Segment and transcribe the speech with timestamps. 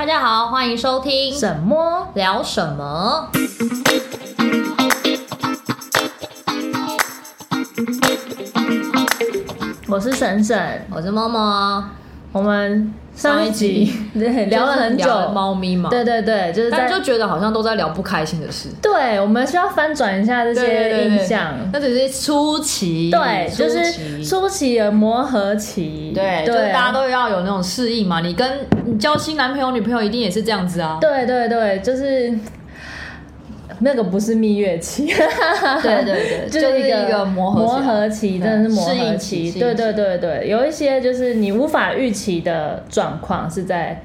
[0.00, 3.28] 大家好，欢迎收听什么聊什么。
[9.86, 11.84] 我是沈沈，我是默默。
[12.32, 15.04] 我们上一集， 聊了很久
[15.34, 18.68] 猫咪嘛，对对对，就是在就觉得好像都在聊不开心的事。
[18.80, 21.54] 对，我们需要翻转一下这些印象。
[21.72, 26.12] 那只是初期，对，就是初期的磨合期。
[26.14, 28.20] 对，对，就是大家都要有那种适应嘛。
[28.20, 28.48] 你跟
[28.84, 30.98] 你交新男朋友、女朋友，一定也是这样子啊。
[31.00, 32.32] 对对对，就是。
[33.82, 35.16] 那个不是蜜月期，对
[36.04, 39.50] 对对， 就是一个磨合磨合期，真的是磨合期。
[39.58, 44.02] 对对对对，有一些就是你无法预期的状况是在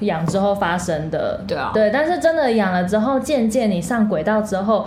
[0.00, 1.40] 养之后发生的。
[1.46, 4.86] 对啊，对，但是真的养了之后，渐渐你上轨道之后，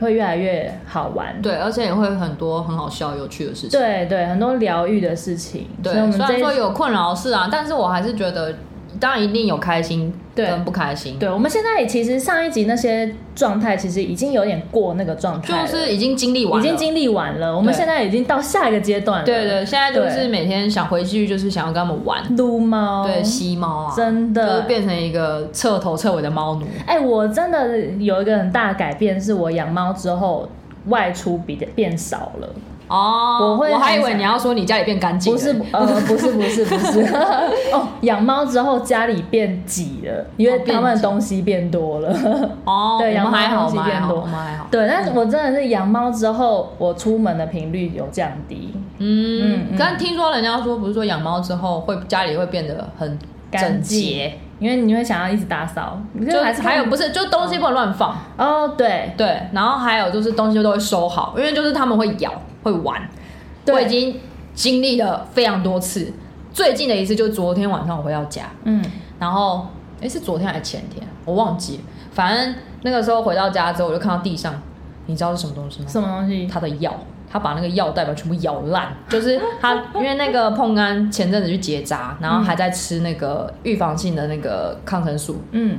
[0.00, 1.42] 会越来越好玩。
[1.42, 3.70] 对，而且也会很多很好笑、有趣的事情。
[3.70, 5.68] 对对，很多疗愈的事情。
[5.82, 8.54] 对，虽然说有困扰是啊，但是我还是觉得。
[9.00, 11.14] 当然一定有开心跟不开心。
[11.18, 17.56] 对，对，我们现在其实上一集那些状态，其实已经有点过那个状态，就是已经经历完了，已经经历完了。
[17.56, 19.26] 我们现在已经到下一个阶段了。
[19.26, 26.66] 对，对对，现在就是每天想回去，就是想要跟他们玩，撸猫，对，吸猫啊，真的，就是变成一个彻头彻尾的猫奴。
[26.86, 30.48] 哎、欸，我真的有一个很大的改变，是我养猫之后
[30.88, 32.48] 外出比较变少了。
[32.92, 37.00] 哦，我会，我还以为你要说你家里变干净，不是，呃，不是，不是，不是。
[37.72, 42.14] 哦，养猫之后家里变挤了，因为他们的东西变多了。
[42.64, 44.66] 哦， 对，养猫东西变多，还好。
[44.70, 48.74] 对，但是我真的是养猫之后，我出门的频率有降低。
[48.98, 53.18] 嗯，刚听说人家说，不是说养猫之后会家里会变得很
[53.50, 56.00] 整洁，因为你会想要一直打扫。
[56.30, 58.16] 就还是还有不是，就东西不能乱放。
[58.38, 62.32] 哦，对对，然后还有就是东西都会收好，因为就是他们会咬。
[62.62, 63.02] 会玩，
[63.66, 64.20] 我已经
[64.54, 66.12] 经历了非常多次。
[66.52, 68.80] 最近的一次就是昨天晚上我回到家，嗯，
[69.18, 69.66] 然后
[70.00, 71.82] 哎是昨天还是前天，我忘记了。
[72.12, 74.54] 反正那个时候回到家之后，我就看到地上，
[75.06, 75.86] 你知道是什么东西吗？
[75.88, 76.46] 什么东西？
[76.46, 76.94] 它的药，
[77.32, 78.94] 他把那个药袋吧全部咬烂。
[79.08, 85.78] 就是他 因为那个碰干前阵子去结扎，然后还在吃那个预防性的那个抗生素，嗯。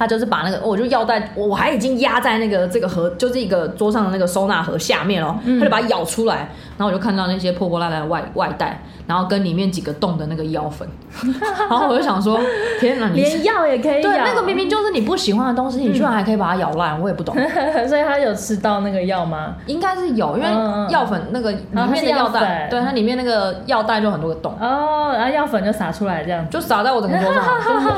[0.00, 6.36] 他就是把那个，我就药袋，我还已经压在那个这个盒，就是一个桌上的那个收纳盒下面哦，他就把它咬出来，
[6.76, 10.86] 然后我就看到那些破破烂烂的外外袋，然后跟里面几个洞的那个药粉，
[11.70, 12.38] 然后我就想说，
[12.78, 14.10] 天哪，连药也可以咬？
[14.10, 17.34] 对，那个明明就是你不喜欢的东西，你居然还可以把它咬烂，我也不懂。
[17.88, 19.54] 所以他有吃到那个药吗？
[19.64, 20.50] 应该是有，因为
[20.90, 21.58] 药粉那个里
[21.90, 27.44] 面的药袋，对，它里面那个药袋就很多个洞哦，然后药粉就洒出来，这样就洒在我整个桌上，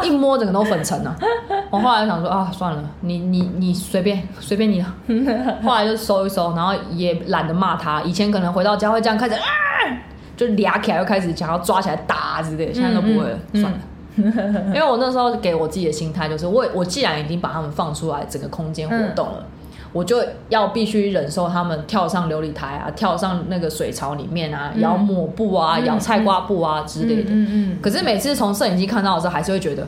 [0.00, 1.16] 就 一摸整个都粉尘了。
[1.70, 4.86] 我后来想说啊，算了，你你你随便随便你了。
[5.64, 8.00] 后来就收一收，然后也懒得骂他。
[8.02, 9.40] 以前可能回到家会这样开始啊，
[10.46, 13.78] 就俩起来又开始想要抓起来打之类的，现在都不会了，嗯、算了。
[14.74, 19.34] 因为我那时候给我自己的心态就是，我我既然已经把他们放出来，整个空间活动了。
[19.38, 19.44] 嗯
[19.92, 27.30] 我就要必须忍受他们跳上琉璃台啊，跳上那个水槽里面啊，咬抹布啊，咬菜瓜布啊之类的。
[27.32, 27.78] 嗯嗯。
[27.82, 29.84] 可是每次从摄影机看到的时候，还是会觉得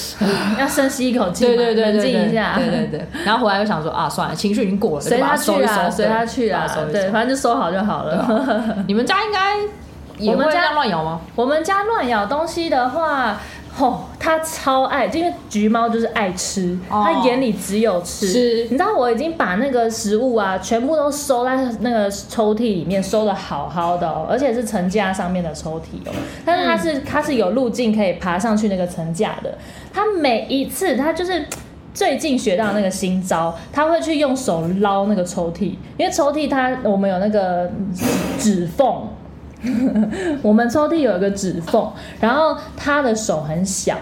[0.60, 2.56] 要深吸一口气， 对对对，冷静一下。
[2.58, 3.06] 对对对。
[3.24, 8.84] 然后回来又想说啊，算了，情绪已经过了，随他去啊，随他去啊，对，反正就收好就好了。
[8.86, 9.56] 你们家应该
[10.18, 11.20] 也会这样乱咬吗？
[11.34, 13.38] 我们家乱咬东西的话。
[13.80, 18.66] 哦，它超爱，因为橘猫就是爱吃，它、哦、眼里只有吃。
[18.68, 26.12] 你知道我已经把那个食物啊，全部都收在那个抽屉里面，收的好好的哦，而且是层架上面的抽屉哦。
[26.44, 29.56] 但是它是它是有路径可以爬上去那个层架的。
[29.92, 31.46] 它每一次它就是
[31.94, 37.70] 最近学到那个新招，它会去用手捞那个抽屉，因为抽屉它我们有那个
[38.40, 39.06] 指缝。
[40.42, 43.96] 我们抽屉有一个指缝，然后它的手很小，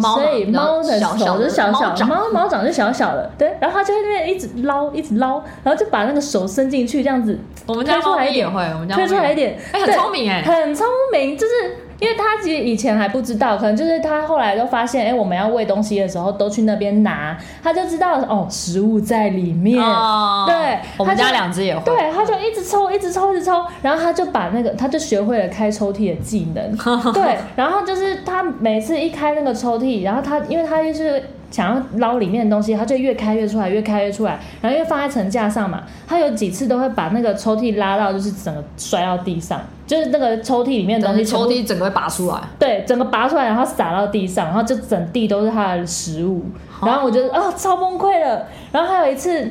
[0.00, 11.52] 所以猫的手就小小，猫猫长就小小的，对，然后它就在那边一直捞，一直捞，然后就把那个手伸进去，这样子，我们家猫也会，我们家推出来一点，哎，很聪明哎，很聪明，就是。
[12.00, 19.78] 因为他其实以前还不知道，可能就是他后来都发现，哎、欸，我们要喂东西的时候都去那边拿，他就知道哦，食物在里面。
[19.78, 21.84] 哦、对，我们家两只也会。
[21.84, 26.76] 对，他就一直抽，一直抽，一直抽，然后他就把那个，他就学会了开抽屉的技能。
[27.12, 31.22] 对，然后就是他每次一开那个抽屉，然后他因为他就是。
[31.50, 35.82] 想要捞里面的东西，他就越开越出来，越开越出来，然后又放在层架上嘛。
[36.06, 39.60] 他有几次都会把那个抽屉拉到，就是整个摔到地上，
[39.90, 42.36] 就是那个抽屉里面的东西，抽屉整个会拔出来。
[42.60, 46.44] 对，整个拔出来，然后撒到地上，然后就整地都是他的食物。
[46.80, 48.46] 然后我觉得啊、哦，超崩溃了。
[48.70, 49.50] 然后还有一次，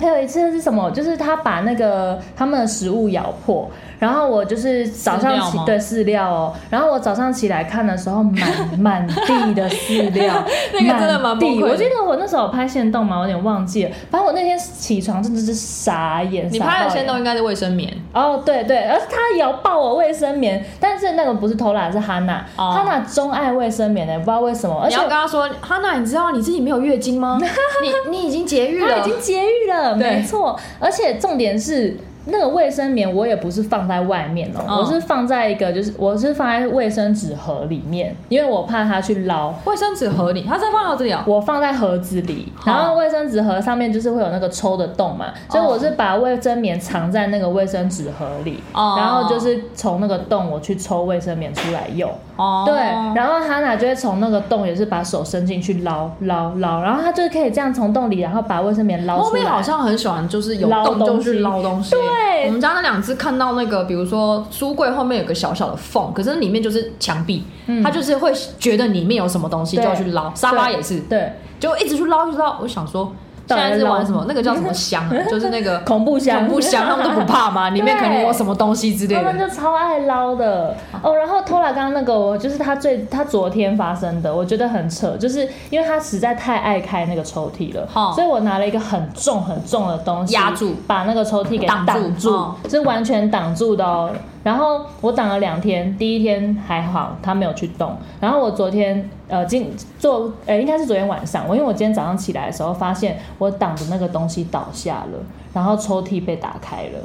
[0.00, 0.90] 还有一次是什么？
[0.90, 3.70] 就是他把那个他们的食物咬破。
[4.02, 10.34] 然后我就是早上起对饲料哦，然后我早上起来看的时候，满 满地的饲料，
[10.74, 11.66] 那个真的蛮崩溃的。
[11.68, 13.90] 我记得我那时候拍线动嘛，我有点忘记了。
[14.10, 16.48] 反正我那天起床真的是傻眼。
[16.50, 24.80] 你拍的线动应该是卫生棉哦，对对，而他也要抱我卫生棉，但是那个不是偷懒，是哈娜，哈娜钟爱卫生棉的，不知道为什么。
[24.82, 27.38] 而且你要跟他说，哈娜，你知道你自己没有月经吗？
[27.40, 30.58] 你你已经节育了， 已经节育了，没错。
[30.80, 31.96] 而且重点是。
[32.26, 39.52] 那个卫生棉我也不是放在外面哦，哦，我是放在一个就是我是放在卫生纸盒里面，因为我怕它去捞。
[39.64, 41.24] 卫生纸盒里，它在放到这里啊？
[41.26, 52.10] 我放在盒子里，然后卫生纸盒上面就是会有那个抽的洞嘛，哦、所以我是把卫生棉藏在那个卫生纸盒里，哦，然后就是从那个洞我去抽卫生棉出来用。
[52.36, 52.74] 哦，对，
[53.14, 59.26] 然后哈娜就会从那个洞也是把手伸进去捞捞捞，然后他就可以这样从洞里，然后把卫生棉捞出来。
[59.28, 61.90] 后面好像很喜欢就是有洞就去捞东西。
[61.90, 62.00] 对。
[62.00, 67.44] 对，我们家那两只看到那个，比如说书柜后面有个小小的缝，可是里面就是墙壁，
[67.82, 70.34] 它、嗯、就是会觉得里面有什么东西就要去捞。
[70.34, 72.58] 沙发也是，对，就一直去捞，一直捞。
[72.62, 73.12] 我想说。
[73.48, 74.24] 现在是玩什么？
[74.28, 75.08] 那个叫什么箱？
[75.28, 76.40] 就是那个恐怖箱。
[76.40, 77.70] 恐怖箱，他们都不怕吗？
[77.70, 79.22] 里面肯定有什么东西之类的。
[79.22, 81.16] 他们就超爱捞的哦。
[81.16, 91.86] 然后偷了刚刚那个，我就是他最他昨天发生的，我觉得很扯，就是因为他实在太爱开那个抽屉了，所以我拿了一个很重很重的东西压住，把那个抽屉给挡
[92.18, 94.10] 住，是完全挡住的哦。
[94.42, 97.96] 然后我挡了两天，第一天还好，他没有去动。
[98.18, 105.18] 然后我昨天，呃，今做，呃，应该是昨天晚上，我因为我今天早上起来的时候，发现我挡的那个东西倒下了，
[105.54, 106.98] 然后抽屉被打开了。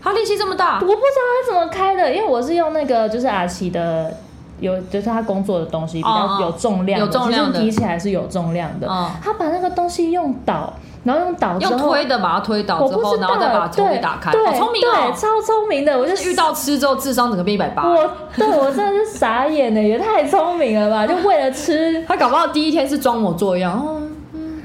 [0.00, 0.76] 他力气这么大？
[0.76, 4.16] 我不知道他怎么开的，因为我是用那个就是阿奇的，
[4.60, 8.86] 有就是他工作的东西比较有重量的，哦、有重量的，提起来是有重量的。
[8.86, 10.72] 哦、他把那个东西用倒。
[11.04, 15.98] 然后用倒，用推的把它推倒之后，然后再把抽屉打开，对，好聪明哦，对，超聪明的。
[15.98, 17.88] 我就遇到吃之后，智商整个变一百八。
[17.88, 21.06] 我对我真的是傻眼了，也太聪明了吧！
[21.06, 23.72] 就为了吃，他搞不好第一天是装模作样。
[23.72, 24.00] 哦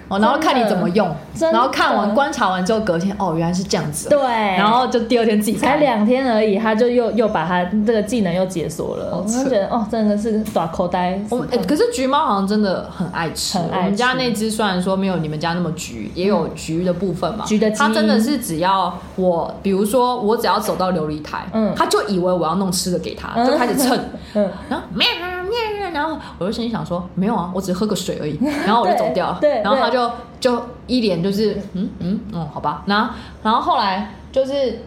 [0.09, 1.09] 哦，然后看你怎么用，
[1.39, 4.09] 然后看完观察完之后，隔天哦，原来是这样子。
[4.09, 9.18] 对，然后就第二天自己才两天而已，他就又又把他这个技能又解锁了。
[9.18, 11.19] 我就觉得哦，真的是耍口袋。
[11.30, 17.44] 我们可是橘猫好像真的很爱吃，我们家那只虽然说没有你们家那么橘，也有橘的部分嘛。
[17.45, 24.00] 橘的，它真的是只要我，比如说我只要走到琉璃台，嗯，他就以为我要弄吃的给它，就开始蹭，
[24.33, 25.06] 嗯，然后喵
[25.48, 29.38] 喵，然后我就心里想说没有啊，我只是喝个水而已， 然后我就走掉了。
[29.42, 29.98] 对，然后他就。
[30.40, 33.12] 就就一脸就是嗯嗯嗯，好吧，然后
[33.42, 34.80] 然后后来就是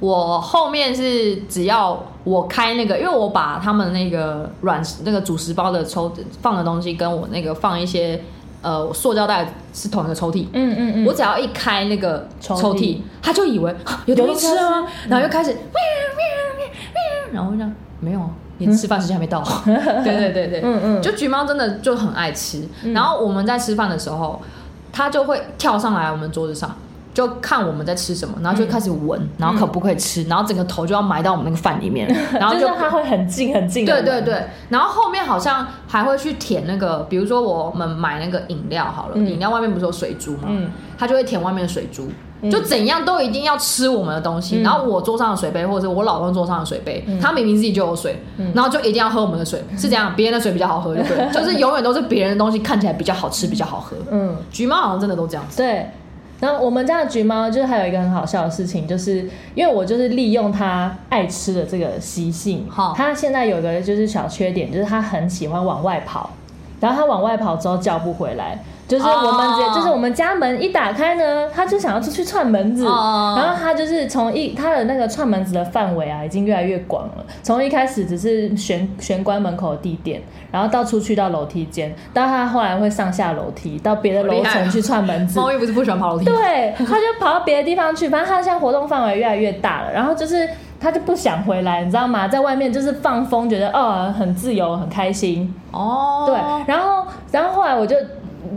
[0.00, 6.12] 我后面是只要我开那个，因为我把他们那个软那个主食包的抽
[6.42, 8.20] 放的东西跟我那个放一些
[8.60, 13.72] 呃塑胶袋是同一个抽屉，嗯嗯嗯，我只要一开那个抽屉，他就以为
[14.06, 14.88] 有东西吃了吗？
[15.08, 18.20] 然后又开始喵喵喵喵，然后我就讲没有。
[18.58, 22.62] 你吃饭时间还没到， 对对对对，嗯嗯，就橘猫真的就很爱吃，
[22.94, 24.40] 然后我们在吃饭的时候，
[24.92, 26.74] 它就会跳上来我们桌子上，
[27.12, 32.06] 就看我们在吃什么，然后就开始闻，然后可不可以吃，然后整个头就要埋到我们那个饭里面，
[32.38, 40.48] 然后就它会很近很近，对对对，然后后面好像还会去舔那个，比如说我们买那个饮料好了，饮料外面不是有水珠吗？
[40.98, 42.08] 它就会舔外面的水珠。
[42.50, 51.32] 就怎样都一定要吃我们的东西，嗯、然后我桌上的水杯，或者是我老公桌上的水杯，嗯、他明明自己就有水，嗯、然后就一定要喝我们的水，是这样，别人的水比较好喝，对不对？
[51.32, 53.96] 就是永远都是别人的东西看起来比较好吃，比较好喝。
[54.10, 55.56] 嗯，橘猫好像真的都这样子。
[55.56, 55.86] 对，
[56.38, 66.30] 然后我们家的橘猫就是还有一个很好笑的事情，就是因为我就是利用它爱吃的这个习性，好，它现在有一个就是小缺点，就是它很喜欢往外跑，
[66.80, 68.62] 然后它往外跑之后叫不回来。
[68.88, 69.74] 就是我们，oh.
[69.74, 73.36] 就是我们家门一打开呢，他就想要出去串门子，oh.
[73.36, 77.24] 然后他就是从一他的那个串门子的范围啊，已经越来越广了。
[77.42, 85.40] 从一开始只是玄玄关门口的地点，然后到出去到楼梯间，到他后来会上下楼梯，到别的楼层去串门子。
[85.40, 88.08] 猫又不是不喜欢跑楼梯，对，他就跑到别的地方去。
[88.08, 92.28] 反正他现在活动范围越来越大了，然后就是他就不想回来，你知道吗？
[92.28, 95.52] 在外面就是放风，觉得哦很自由，很开心。
[95.72, 96.26] 哦，oh.
[96.28, 96.36] 对，
[96.72, 97.96] 然后然后后来我就。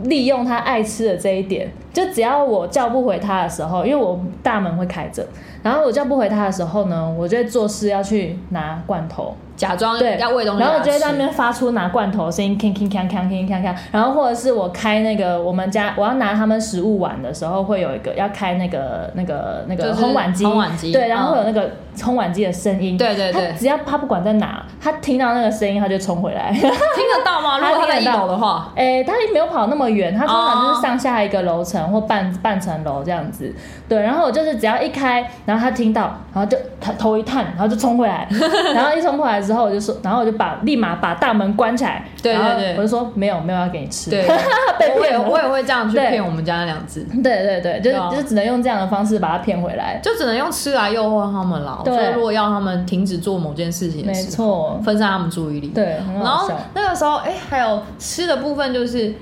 [0.04, 5.26] 利用他爱吃的这一点，就只要我叫不回他的时候，因为我大门会开着，
[5.62, 27.58] 然后我叫不回他的时候呢，我就会做事要去拿罐头假装要喂东西，然后我就在那边发出拿罐头声音，铿铿锵锵铿锵锵，然后或者是我开那个我们家我要拿他们食物碗的时候，会有一个要开那个那个那个烘碗机，烘碗机，对，然后会有那个烘碗机的声音，对对对，只要他不管在哪，他听到那个声音，他就冲回来， 听得到吗？
[27.60, 33.54] 如果他在一楼的话，哎，他也没有跑那么远，他通常就是上下一个楼层或半半层楼这样子，
[33.86, 38.26] 对，然后我就是只要一开，然后他听到，然后就他头一探，然后就冲回来，
[38.74, 44.24] 然后一冲回来之后，我就说，然后我就把立马把大门关起来，对对对，我就说没有没有要给你吃，对，
[44.96, 51.82] 我也我也会这样去骗我们家那两只，对对对，就是就只能用这样的方式把它骗回来，就只能用吃来诱惑他们了。
[51.84, 59.12] 所以如果要他们停止做某件事情，没错，分散他们注意力，对，然后那个时候，哎，还有吃的部分就是。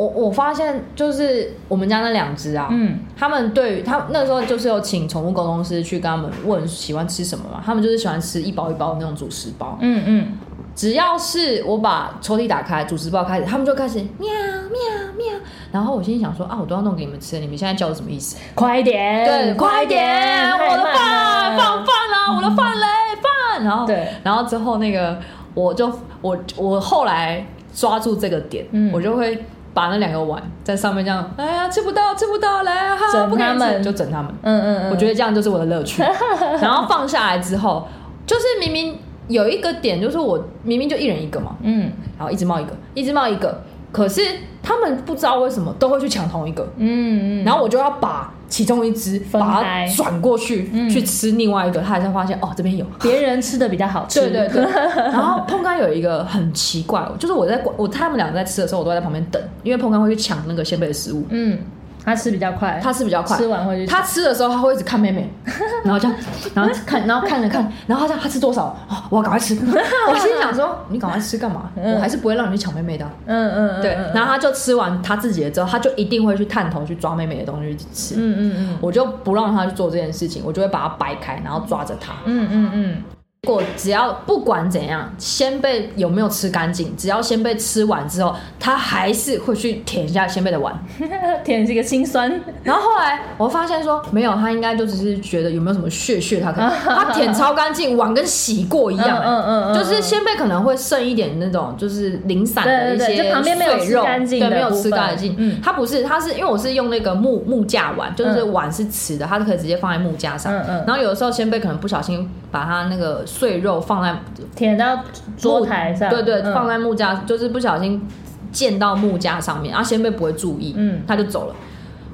[0.00, 10.38] 我我发现就是我们家那两只啊，嗯，他们对于他那时候就是有请宠物沟通师去跟他们问喜欢吃什么嘛，他们就是喜欢吃一包一包的那种主食包，嗯嗯，
[10.74, 15.26] 只要是我把抽屉打开，主食包开始，他们就开始喵喵喵，
[15.70, 18.38] 然后我心里想说啊，我都要弄给你们吃，你们现在叫我什么意思？
[18.54, 22.86] 快一点，对，快一点，我的饭放饭了，我的饭嘞
[23.20, 25.18] 饭，然后对，然后之后那个
[25.52, 25.92] 我就
[26.22, 29.44] 我我后来抓住这个点，嗯，我就会。
[29.72, 33.82] 把那两个碗在上面这样，哎呀，吃不到，吃不到，来，哈，整他们。
[33.82, 36.02] 就整他们，嗯嗯嗯，我觉得这样就是我的乐趣。
[36.60, 37.86] 然后放下来之后，
[38.26, 38.98] 就是明明
[39.28, 43.62] 有一个点，就是我明明就一人一个嘛，嗯，然后一直冒一个，一直冒一个，
[43.92, 44.22] 可是
[44.62, 48.32] 他们不知道为什么都会去抢同一个，嗯嗯，然后我就要把。
[48.50, 54.20] 其中一只把它转过去去吃另外一个，他还是发现哦，这边有别人吃的比较好吃。
[54.20, 54.62] 对对对。
[55.10, 61.24] 然后碰干有一个很奇怪，就是我在我他们两个在吃的时候，我都在旁边等，因为碰干会去抢那个仙贝的食物。
[61.30, 61.56] 嗯。
[62.04, 63.86] 他吃比较快，他吃比较快，吃完会去。
[63.86, 65.30] 他吃的时候，他会一直看妹妹，
[65.84, 66.16] 然后这样，
[66.54, 68.76] 然后看，然后看着看，然后他这样，他吃多少？
[69.10, 69.54] 我要赶快吃。
[70.08, 71.70] 我心想说，你赶快吃干嘛？
[71.76, 73.06] 我还是不会让你去抢妹妹的。
[73.26, 73.90] 嗯嗯对。
[74.14, 78.14] 然后他就吃完他自己的之后，他就一定会去探头去抓妹妹的东西去吃。
[78.16, 78.78] 嗯嗯嗯。
[78.80, 82.14] 我就不让他去做这件事情，我就会把它掰开，然后抓着他。
[82.24, 83.02] 嗯嗯嗯。
[83.46, 90.78] 如果只要不管怎样，仙贝有没有吃干净，只要仙贝吃完之后，他还是会去舔一下仙贝的碗，
[91.42, 92.30] 舔这个心酸。
[92.62, 99.22] 然后后来我发现说，没有，他应该就只是觉得有没有什么血血，他可能他舔超干净，碗跟洗过一样。
[99.24, 105.34] 嗯嗯嗯，就是仙贝可能会剩一点那种就是零散的一些碎肉，对，没有吃干净。
[105.38, 110.52] 嗯，他不是，他是因为我是用那个木木架碗，就是碗是瓷的，它是可以直接放在木架上。
[110.52, 113.24] 嗯嗯，然后有的时候仙贝可能不小心把它那个。
[113.30, 114.18] 碎肉放在
[114.56, 114.98] 舔到
[115.36, 118.06] 桌台上，对对，放在木架，嗯、就是不小心
[118.50, 121.54] 溅到木架上面，然后先辈不会注意，嗯，他就走了。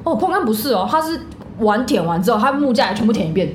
[0.05, 1.21] 哦，碰干不是哦，他是。
[1.59, 3.49] 碗舔完之后，它木架也全部舔一遍，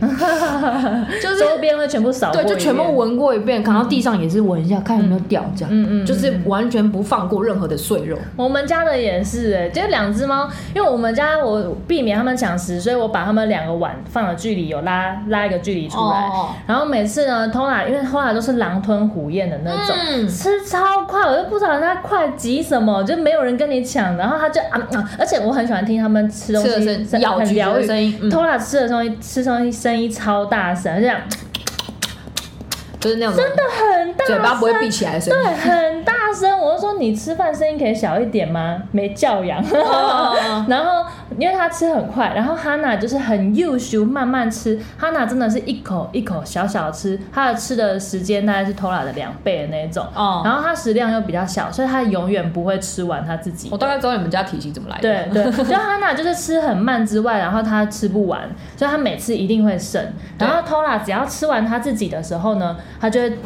[1.21, 8.17] 就是周边会全部扫，对，就全部闻过一遍，看到地上也是闻一下，看有没有掉，这样，嗯嗯，就是完全不放过任何的碎肉。
[8.35, 16.29] 我们家的也是，哎，就两只猫，因为我们家我避免它们抢食，所以我把它们两个碗放的距离有拉拉一个距离出来，
[16.65, 28.31] 然后每次呢，Tola 因为 Tola 都是狼吞虎咽的那种，吃超快，我就不知道它快急什么，就没有人跟你抢，然后它就啊啊，而且我很喜欢听它们吃东西，咬嚼的声音。
[28.31, 31.19] Tola 吃的东西，吃东西声音超大声，这样，
[33.01, 36.59] 就是那种真的很大声，嘴巴不会闭起来的声音，对，很大声。
[36.59, 38.83] 我就说你吃饭声音可以小一点吗？
[38.91, 39.63] 没教养。
[40.67, 41.05] 然后。
[41.39, 44.77] 因为他吃很快，然后哈娜就是很优秀，慢慢吃。
[44.97, 50.05] 哈娜真的是一口一口小小吃，他的吃的时间大概是 Tola 的两倍的那种。
[50.13, 50.41] 哦。
[50.43, 53.69] 然后他食量又比较小，所以他永远不会吃完他自己。
[53.71, 55.01] 我大概知道你们家体型怎么来的。
[55.01, 58.41] 对对， 就哈娜就是吃很慢之外，然后他吃不完，
[58.75, 60.05] 所以他每次一定会剩。
[60.37, 63.37] 然后 Tola 只要吃完他自己的时候呢，他就会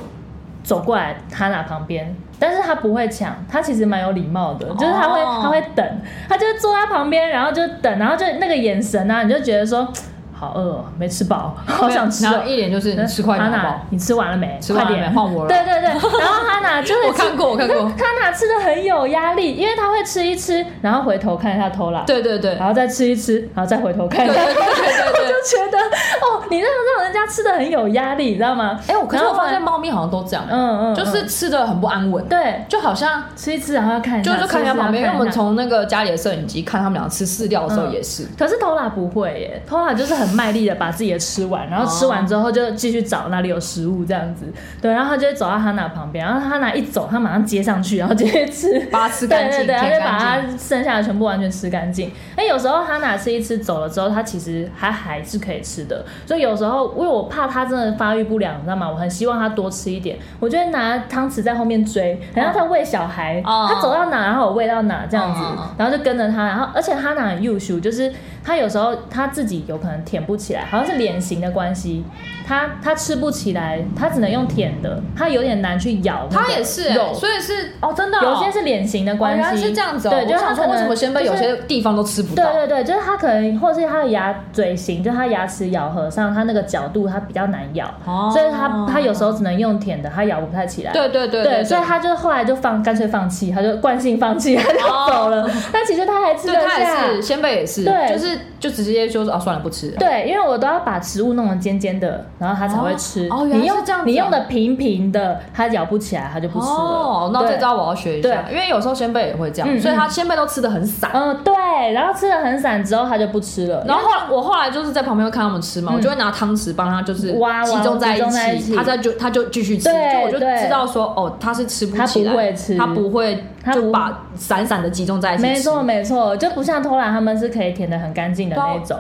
[0.66, 2.14] 走过来哈娜旁边。
[2.38, 9.88] 但是他不会抢，他其实蛮有礼貌的，就是他会他会等，他就坐在旁边，然后就等，然后就那个眼神啊，你就觉得说。
[10.38, 12.24] 好饿，没吃饱， 好想吃。
[12.26, 13.52] 然后一脸就是你吃快点？
[13.90, 14.58] 你吃完了没？
[14.62, 15.48] 吃快点换我了。
[15.48, 15.90] 对对对，
[16.20, 17.84] 然后哈娜就是我看过，我看过。
[17.90, 22.04] 哈娜吃的很有压力，因为他会吃一吃，然后回头看一下 Tola。
[22.06, 24.34] 对对对，然后再吃一吃，然后再回头看一下。
[24.34, 28.80] 对对对， 我就觉得哦，你那种让人家吃的很有压力，你知道吗？
[28.88, 32.24] 哎，我可是我发现猫咪好像都这样，嗯嗯，就是吃的很不安稳。
[32.28, 35.12] 对，就好像吃一吃，然后要看，就就看一下旁边。
[35.14, 38.28] 我们从那个家里的摄影机看他们俩吃饲料的时候也是。
[38.38, 44.46] 可是 Tola 不会耶，Tola 就是很很卖力的把自己的吃完，然后吃完之后就继续找哪里有食物这样子。
[44.82, 49.60] 对，然后他就会走到哈娜旁边，然后哈娜一走，他马上接上去，然后继续吃，把它吃干净。
[49.60, 52.12] 对对对，他就把它剩下的全部完全吃干净。
[52.36, 56.06] 哎，有时候哈娜吃一吃走了之后，他其实还还是可以吃的。
[56.26, 58.90] 所以有时候因为我怕他真的发育不良，你知道吗？
[58.90, 65.42] 我很希望他多吃一点，我就会拿汤匙在后面追，然后他喂小孩，他走到哪然后我喂到哪这样子，
[65.78, 68.12] 然后就跟着他，然后而且哈娜很优秀，就是
[68.46, 72.04] 他有时候他自己有可能舔不起来，好像是脸型的关系。
[72.46, 76.28] 他他吃不起来，他只能用舔的，他有点难去咬。
[76.30, 80.12] 他也是，所以是哦，真的，有些是脸型的关系，是这样子哦。
[80.12, 82.52] 对，就他可能为什么仙贝有些地方都吃不到？
[82.52, 87.86] 对对对，就是他可能，或是他的牙嘴型，就他牙齿咬合上，他那个角度他比较难咬，
[88.32, 90.94] 所以他他有时候只能用舔的，他咬不太起来。
[90.94, 94.80] 对对对对，所以他就后来就放，干脆放弃，他就惯性放弃，他就
[95.12, 95.50] 走了。
[95.72, 99.90] 但其实他还吃得下，他也是仙贝也是，对，就是就直接就说啊，算了，不吃。
[99.98, 103.28] 对，因为我都要把食物弄得尖尖的，然后它才会吃。
[103.30, 106.74] 哦，你用这样，你用的平平的，它咬不起来，它就不吃了。
[106.74, 111.12] 哦，那这招我要学一下，因为有时候仙贝也会这样，所以它仙贝都吃的很散。
[111.14, 111.54] 嗯，对，
[111.94, 113.84] 然后吃的很散之后，它就不吃了。
[113.88, 125.44] 然后后来我后来就是在旁边看他们吃嘛，我就会拿汤匙帮它就是挖集中在一起，他在就它就继续吃，就我就知道说哦，它是吃不起来，它不会吃，他不会就把散散的集中在一起。
[125.44, 128.98] 没错没错，就不像偷懒他们是可以舔的很干净的那种。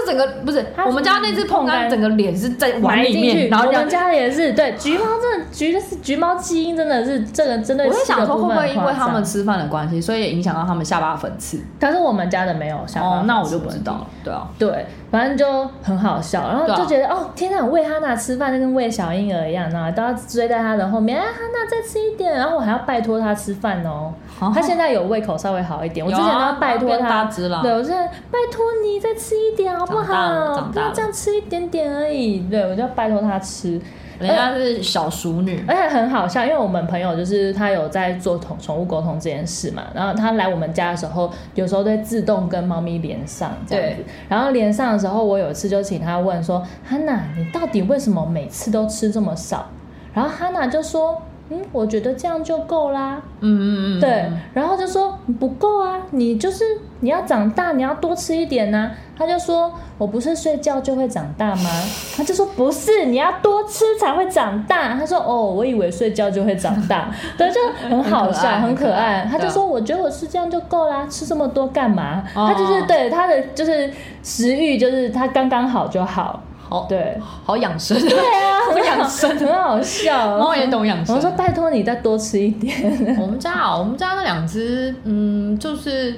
[0.00, 3.48] 是整个不是我们家那只碰干，整个脸是在碗里面。
[3.48, 7.84] 然后我们家也是，对，橘猫真的橘的是橘猫基因真的是这个真的。
[7.84, 11.58] 我在想说会不会因为他们吃饭的关系，所以也影响到他们下巴粉刺？
[11.78, 13.22] 但是我们家的没有下巴粉刺。
[13.22, 14.06] 哦，那我就不知道了。
[14.24, 24.12] 对啊，对，反正就很好笑，然后就觉得哦，天哪，喂哈娜吃饭就跟喂小婴儿一样，然后都要追在他的后面，哎，哈娜再吃一点，然后我还要拜托他吃饭哦。
[24.54, 27.24] 他现在有胃口稍微好一点，我之前都要拜托他，
[27.62, 30.70] 对，我现在拜托你再吃一点好不好？
[30.72, 33.80] 不要这样吃一点点而已，对，我就要拜托他吃。
[34.18, 49.68] 人家是小熟女，而且很好笑，因为我们朋友就是他有在做宠宠物沟通这件事嘛，然后他来我们家的时候，有时候会自动跟猫咪连上这样子，对然后连上的时候，我有一次就请他问说：“哈娜，你到底为什么每次都吃这么少？”
[50.12, 51.22] 然后哈娜就说。
[51.50, 53.20] 嗯，我觉得这样就够啦。
[53.40, 56.64] 嗯嗯嗯，对，然后就说不够啊，你就是
[57.00, 58.90] 你要长大，你要多吃一点呢、啊。
[59.18, 61.70] 他就说，我不是睡觉就会长大吗？
[62.16, 64.94] 他就说不是，你要多吃才会长大。
[64.94, 69.26] 他说哦，我以为睡觉就会长大， 对，就很好笑，很可爱。
[69.28, 72.22] 他就说，我觉得我是这样就够啦，吃这么多干嘛？
[72.36, 73.90] 哦、他就是对他的就是
[74.22, 76.40] 食欲，就是他刚刚好就好。
[76.68, 80.38] 好，对，好养生，对啊，好养生，很好笑。
[80.38, 81.16] 猫也懂养生。
[81.16, 83.16] 我说拜托你再多吃一点。
[83.20, 86.14] 我们家啊，我们家那两只，嗯，就是。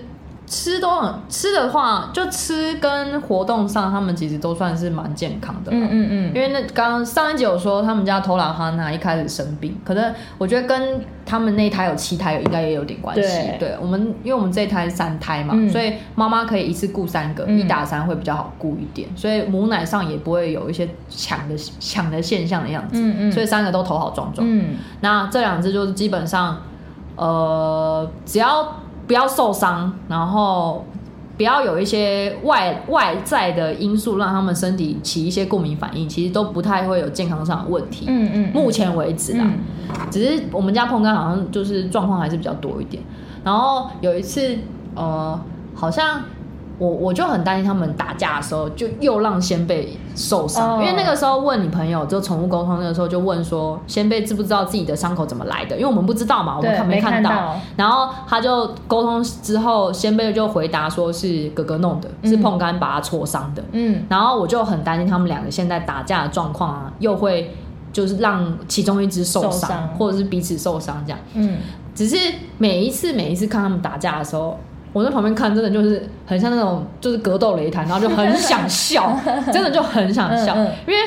[0.50, 5.70] 吃都很吃的话，就吃跟活动上，他们其实都算是蛮健康的。
[5.70, 6.26] 嗯嗯嗯。
[6.34, 13.22] 因为那刚刚上一集有说，他们家偷懒哈娜一开始生病，可能我觉得跟他们那胎有七胎应该也有点关系。
[13.22, 23.00] 对，对，我们因为我们这一胎三胎嘛，嗯、所以妈妈可以一次顾三个，嗯、一打三会比较好顾一点，所以母奶上也不会有一些抢的抢的现象的样子。
[23.00, 23.32] 嗯嗯。
[23.32, 24.44] 所以三个都头好壮壮。
[24.44, 24.74] 嗯。
[25.00, 26.60] 那这两只就是基本上，
[27.14, 28.79] 呃，只要。
[29.10, 30.86] 不要受伤，然后
[31.36, 38.04] 不要有一些外外在的因素让他们身体起一些过敏反应，其实都不太会有健康上的问题。
[38.06, 39.58] 嗯嗯，目前为止啦，嗯、
[40.12, 43.02] 只是我们家碰干好像就是状况还是比较多一点。
[43.42, 44.56] 然后有一次，
[44.94, 45.36] 呃，
[45.74, 46.22] 好像。
[46.80, 50.70] 我我就很担心他们打架的时候，就又让先贝受伤。
[50.70, 50.80] Oh.
[50.80, 55.76] 因为那个时候问你朋友，就宠物沟通那个时候就问说，先贝知不知道自己的伤口怎么来的？
[55.76, 57.28] 因为我们不知道嘛，我们看没看到。
[57.28, 63.62] 看到然后他就沟通之后，先贝就回答说是哥哥弄的，嗯、是碰干把他戳伤的。
[63.72, 67.54] 嗯，然后我就很担心他们两个现在打架的状况啊，又会
[67.92, 71.18] 就是让其中一只受伤，受伤或者是彼此受伤这样。
[71.34, 71.58] 嗯，
[71.94, 72.16] 只是
[72.56, 74.58] 每一次每一次看他们打架的时候。
[74.92, 79.16] 我在旁边看，真的就是很像那种，就是格斗擂台，然后就很想笑，
[79.52, 81.00] 真的就很想笑，嗯嗯、因为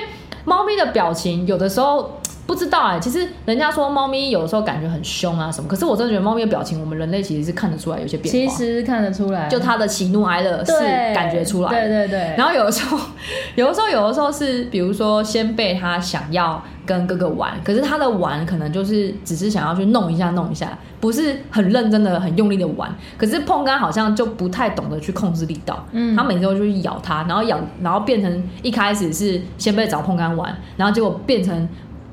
[0.46, 10.74] 猫咪的表情有的时候不知道哎、欸，其实人家说猫咪有的时候感觉很凶啊什么，可是我真的觉得猫咪的表情，我们人类其实是看得出来有些变化，其实看得出来，就它的喜怒哀乐是
[11.14, 12.36] 感觉出来，对对对。
[12.38, 12.98] 然后有的时候，
[13.56, 20.78] 有的时候，有的时候是，比如说先被它想要跟哥哥玩，可是他的玩可能就是只是想要去弄一下弄一下。
[21.00, 25.86] 不是很认真的、很用力的玩，可是碰干好像就不太懂得去控制力道。
[25.92, 31.68] 嗯，他每次都去咬它，然后咬，然后变成一开始是先被找碰干玩，然后结果变成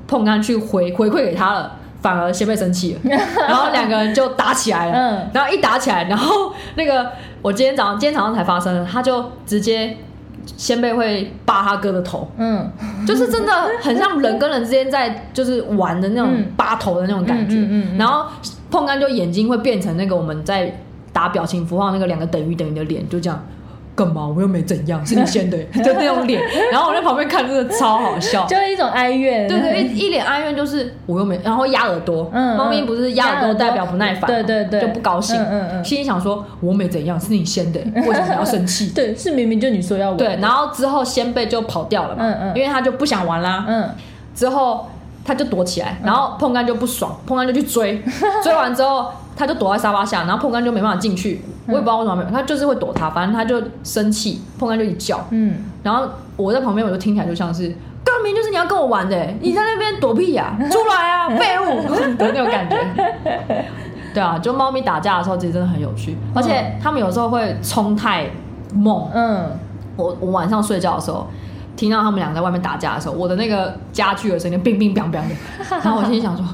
[0.09, 2.99] 碰干去回回馈给他了，反而先被生气了，
[3.47, 4.91] 然后两个人就打起来了。
[4.91, 7.09] 嗯，然后一打起来，然后那个
[7.41, 9.95] 我今天早上今天早上才发生的，他就直接
[10.57, 12.69] 仙贝会扒他哥的头，嗯，
[13.05, 13.51] 就是真的
[13.81, 18.25] 很像人跟人之间在就是玩的那种扒头的那种感觉，嗯嗯，然后
[18.69, 20.81] 碰干就眼睛会变成那个我们在
[21.13, 23.43] 打表情符号那个两个等于等于的脸，就这样。
[23.93, 24.25] 干嘛？
[24.27, 26.41] 我又没怎样，是你先的，就那种脸。
[26.71, 29.47] 然后我在旁边看，真的超好笑，就是一种哀怨。
[29.47, 32.29] 对对，一一脸哀怨，就是我又没，然后压耳朵。
[32.33, 35.39] 嗯，猫咪不是压耳朵代表不耐烦，对对对，就不高兴。
[35.39, 38.91] 嗯嗯，心里想说，我没怎样，是你先的，为什么要生气？
[38.95, 40.17] 对，是明明就你说要玩。
[40.17, 43.65] 对，然后之后先贝就跑掉了嘛，嗯嗯，因为他就不想玩啦。
[43.67, 43.89] 嗯，
[44.33, 44.89] 之后
[45.25, 48.01] 他就躲起来，然后碰干就不爽，碰干就去追，
[48.41, 49.07] 追完之后。
[49.35, 61.81] 他就躲在沙发下，然后碰干就没办法进去，我也不知道为什么没有，他就是会躲他，反正他就生气，碰干就一叫，嗯，然后我在旁边，我就听起来就像是，刚明就是你要跟我玩的，你在那边躲屁呀， 出来啊，废物！
[62.17, 63.65] 的那种感觉，
[64.13, 68.29] 对啊，就猫咪打架的时候其实真的很有趣，而且他们有时候会冲太
[68.73, 69.49] 猛，嗯，
[69.95, 71.27] 我我晚上睡觉的时候
[71.75, 75.35] 听到他们俩在外面打架的时候，我的那个家具的声音冰冰冰冰的，
[75.69, 76.45] 然后我心里想说。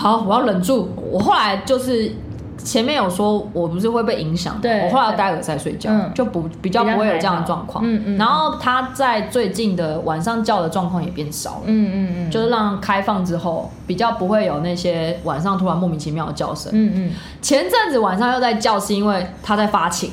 [0.00, 0.88] 好，我要忍住。
[1.10, 2.10] 我后来就是
[2.56, 4.58] 前面有说，我不是会被影响。
[4.62, 7.84] 对，我后来要戴耳塞睡觉，嗯、就不比较不会有这样的状况。
[7.86, 8.16] 嗯嗯。
[8.16, 11.60] 然后他在最近的晚上叫的状况也变少了。
[11.66, 12.30] 嗯嗯嗯。
[12.30, 16.72] 就是让开放之后，比较不会有那些晚上突然莫名其妙的叫声。
[16.74, 17.10] 嗯嗯。
[17.42, 20.10] 前阵子晚上又在叫，是因为他在发情。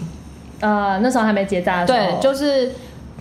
[0.60, 2.19] 呃，那时候还没结扎的时候。
[2.19, 2.71] 对，就是。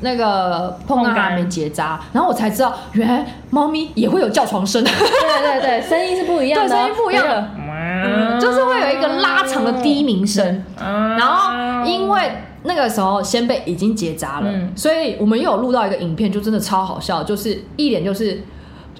[0.00, 1.14] 那个碰干。
[1.14, 4.82] 还没结扎，然后我才知道，原来猫咪也会有叫床声。
[4.84, 10.64] 对对对，声音是不一样的，声音不一样的，嗯，就是会有一个拉长的低鸣声。
[10.78, 12.30] 然后因为
[12.62, 18.40] 那个时候先辈已经结扎了，所以我们又有录到一个影片，就真的超好笑，就是一脸就是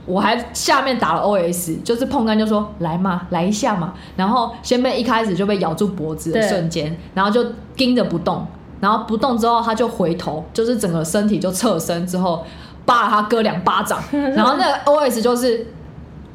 [0.05, 7.45] 我还下面打了 OS，就是碰干就说来嘛，来一下嘛，然后仙贝一开始就被咬住脖子的瞬间，然后就
[7.77, 8.47] 盯着不动。
[8.81, 12.45] 然后不动之后，他就回头，就是整个身体就侧身之后，
[12.85, 13.99] 扒了他哥两巴掌。
[14.35, 15.67] 然后那个 OS 就是，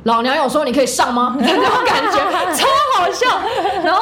[0.03, 1.35] 老娘有说你可以上吗？
[1.39, 2.17] 那种感觉
[2.53, 3.27] 超好笑。
[3.83, 4.01] 然后，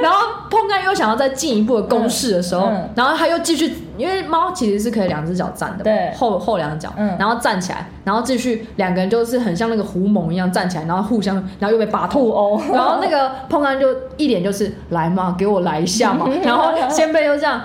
[0.00, 12.60] 然后碰干又想要再进一步的攻势的时候，然后他又继续，因为猫其实是可以两只脚站的，对，后后两脚，然后站起来，然后继续两个人就是很像那个狐獴一样站起来，然后互相，然后又被拔兔哦。
[12.72, 16.26] 然后那个碰干就一脸就是来嘛，给我来一下嘛。
[16.42, 17.60] 然后先辈又这样。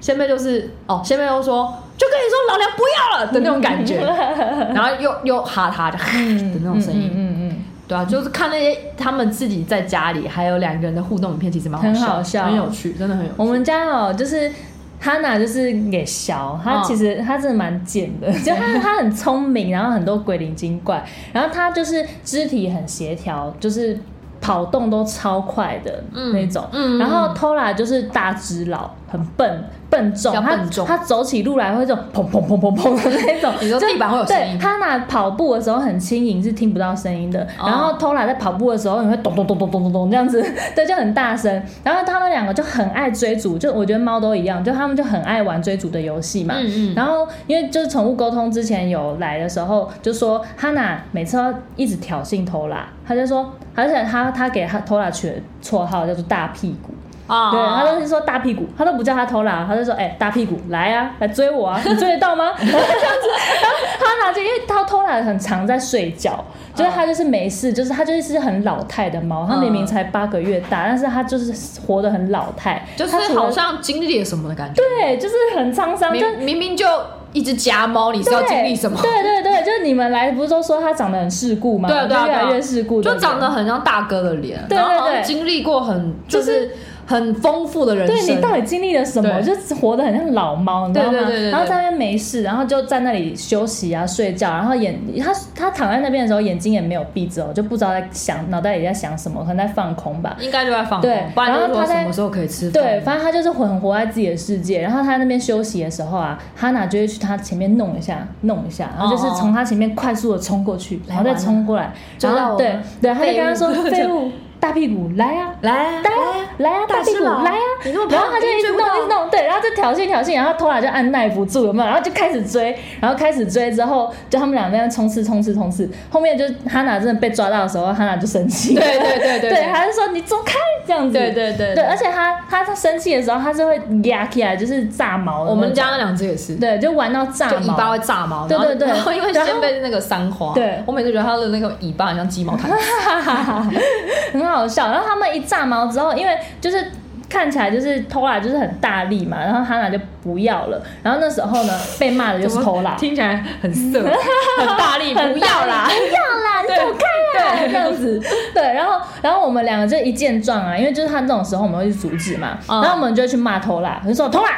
[0.00, 4.00] 仙贝就是哦，仙贝又说，就跟你说老娘不要了的那种感觉，
[4.74, 7.56] 然后又又哈他的的那种声音，嗯嗯，嗯，
[7.88, 13.34] 对啊，就是看那些他们自己在家里还有两个人的互动影片，其实蛮好笑，很有趣，真的很有趣。
[13.38, 14.52] 我们家哦，就是
[15.00, 23.98] 哈娜就是给小，他其实他真的蛮贱的， 就他他很聪明，然后很多鬼灵精怪，然后他就是肢体很协调，就是。
[24.38, 34.56] 跑动都超快的那种，嗯嗯、然后 Tola 就是大只佬，很笨笨重，笨重他他走起路来会这种砰砰砰砰砰的 那种，你说地板会有声音。
[34.56, 37.40] 对，他那跑步的时候很轻盈，是听不到声音的。
[37.58, 40.44] 哦、然后 Tola 在跑步的时候，你会咚咚咚咚咚咚咚这样子，
[40.74, 41.62] 对，就很大声。
[41.84, 46.54] 然后他们两个就很爱追逐，就我觉得猫都一样，就他们就很爱玩追逐的游戏嘛。
[46.58, 46.94] 嗯嗯。
[46.94, 53.52] 然后因为就是宠物沟通之前有来的时候，就说哈娜每次要一直挑衅 Tola，他就说。
[53.78, 56.94] 而且他他给他 Tola 取的绰号叫做大屁股
[57.26, 62.52] 啊，对，他都是说大屁股，他都不叫他 Tola，他就说哎、欸、大屁股来啊，来追我啊，你追得到吗？
[62.58, 63.28] 这样子，
[63.62, 71.52] 然后他拿着，因为他 Tola 很常在睡觉，就是他就是没事，就是他就是很老态的猫，他明明才八个月大，但是他就是
[71.86, 76.86] 活得很老态，就是好像经历了什么的感觉，对，就是很沧桑，就明明就。
[77.32, 78.98] 一只家猫，你是要经历什么？
[79.02, 81.86] 对对对，就是你们来不是都说它长得很世故吗？
[81.86, 86.74] 对对对，越来越世故，就长得很像大哥的脸，对对对，经历过很就是。
[87.06, 89.40] 很丰富的人生，对，你到底经历了什么？
[89.40, 91.18] 就活得很像老猫，你知道吗？
[91.50, 100.36] 然后在那边没事，然后就在那里休息啊、睡觉，然后眼他他躺在那边的时候，眼睛也没有闭着，就不知道在想，脑袋里在想什么，可能在放空吧。
[100.40, 101.08] 应该就在放空。
[101.08, 102.82] 对，然后他在什么时候可以吃饭？
[102.82, 104.82] 对，反正他就是很活在自己的世界。
[104.82, 114.32] 然后他在那边休息的时候啊，哈娜就会去他前面弄一下，弄一下，然后就是从他前面快速的冲过去，然后再冲过来，然后对对，他就跟他说废物。
[114.66, 117.62] 大屁股来呀，来啊，来啊，来啊，大屁股来啊！
[118.10, 121.86] 然后他就一直弄，一直弄，对，然后就挑衅挑衅，然后 Tola 就按耐不住，有没有？
[121.88, 135.44] 然后就开始追，然后开始追之后，就他们两个人冲刺冲刺冲刺，后面就哈娜真的被抓到的时候，哈娜就生气，对对对对，对，他就说你走开这样子，对对对对，而且他他他生气的时候，他是会压起来，就是炸毛。
[135.44, 142.72] 我们家那两只也是，对，就玩到炸毛，尾巴会炸毛，对对对，然后 因为仙贝是那个三花，对，我每次觉得他的那个尾巴很像鸡毛掸子，
[144.32, 145.26] 很好笑，然后他们。
[145.34, 146.92] 一炸毛之后，因为就是
[147.28, 150.80] 看起来就是偷懒，就是很大力嘛，然后哈娜就不要了。
[151.02, 158.22] 然后那时候呢，被骂的就是 偷懒，听起来很色，很大力，不要啦，不要啦，你走开啊，这样子。
[158.54, 164.52] 对，然后然后我们两个就一见状啊，因为就是他这种时候我们会去阻止嘛，然后我们就会去骂偷懒，就说偷懒。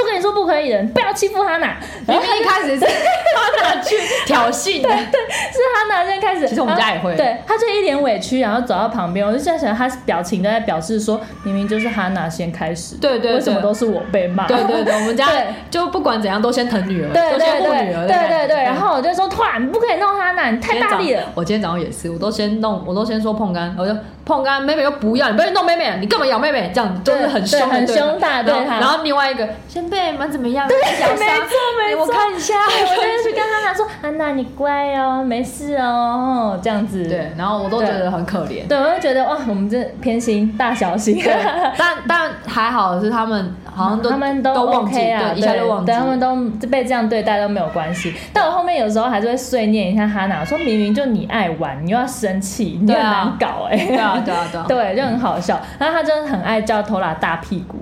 [0.00, 1.76] 都跟你说不可以的，不要欺负哈娜。
[2.08, 6.48] 明明一开始是 哈娜去挑衅，对对，是哈娜先开始。
[6.48, 7.14] 其实我们家也会。
[7.16, 14.46] 对，他就一脸委屈，然后走到旁边，我就在想，他表情都在表示说，明明就是哈娜先开始，对对，为什么都是我被骂？
[14.46, 15.28] 对对对，我们家
[15.70, 18.56] 就不管怎样都先疼女儿，对对对，女儿，对对对。
[18.62, 21.22] 然后我就说，突然不可以弄哈娜，你太大力了。
[21.34, 26.70] 我今天早上也是，我都先弄，我都先说碰干，我就碰干，妹妹又不要，你不要弄妹妹，你干嘛咬妹妹？
[26.74, 28.78] 这样就是很凶，很凶大对他。
[28.78, 30.66] 然后另外一个先辈们怎么样？
[30.68, 37.04] 对，没错没错，我看一下，我就去跟他讲说，安娜你乖哦，没事哦，这样子。
[37.04, 38.66] 对，然后我都觉得很可怜。
[38.68, 41.20] 对，我就觉得哇，我们这偏心大小心。
[41.76, 46.36] 但但还好是他们好像都他们都 OK 啊，一下就忘记，他们都
[46.68, 48.14] 被这样对待都没有关系。
[48.32, 53.76] 但我后面有时候还是会碎念一下哈娜，说明明就你爱玩，你又要生气，你很难搞哎。
[53.76, 55.60] 对啊对啊对啊， 对，就很好笑。
[55.78, 57.76] 然后他真的很爱叫偷拉大屁股。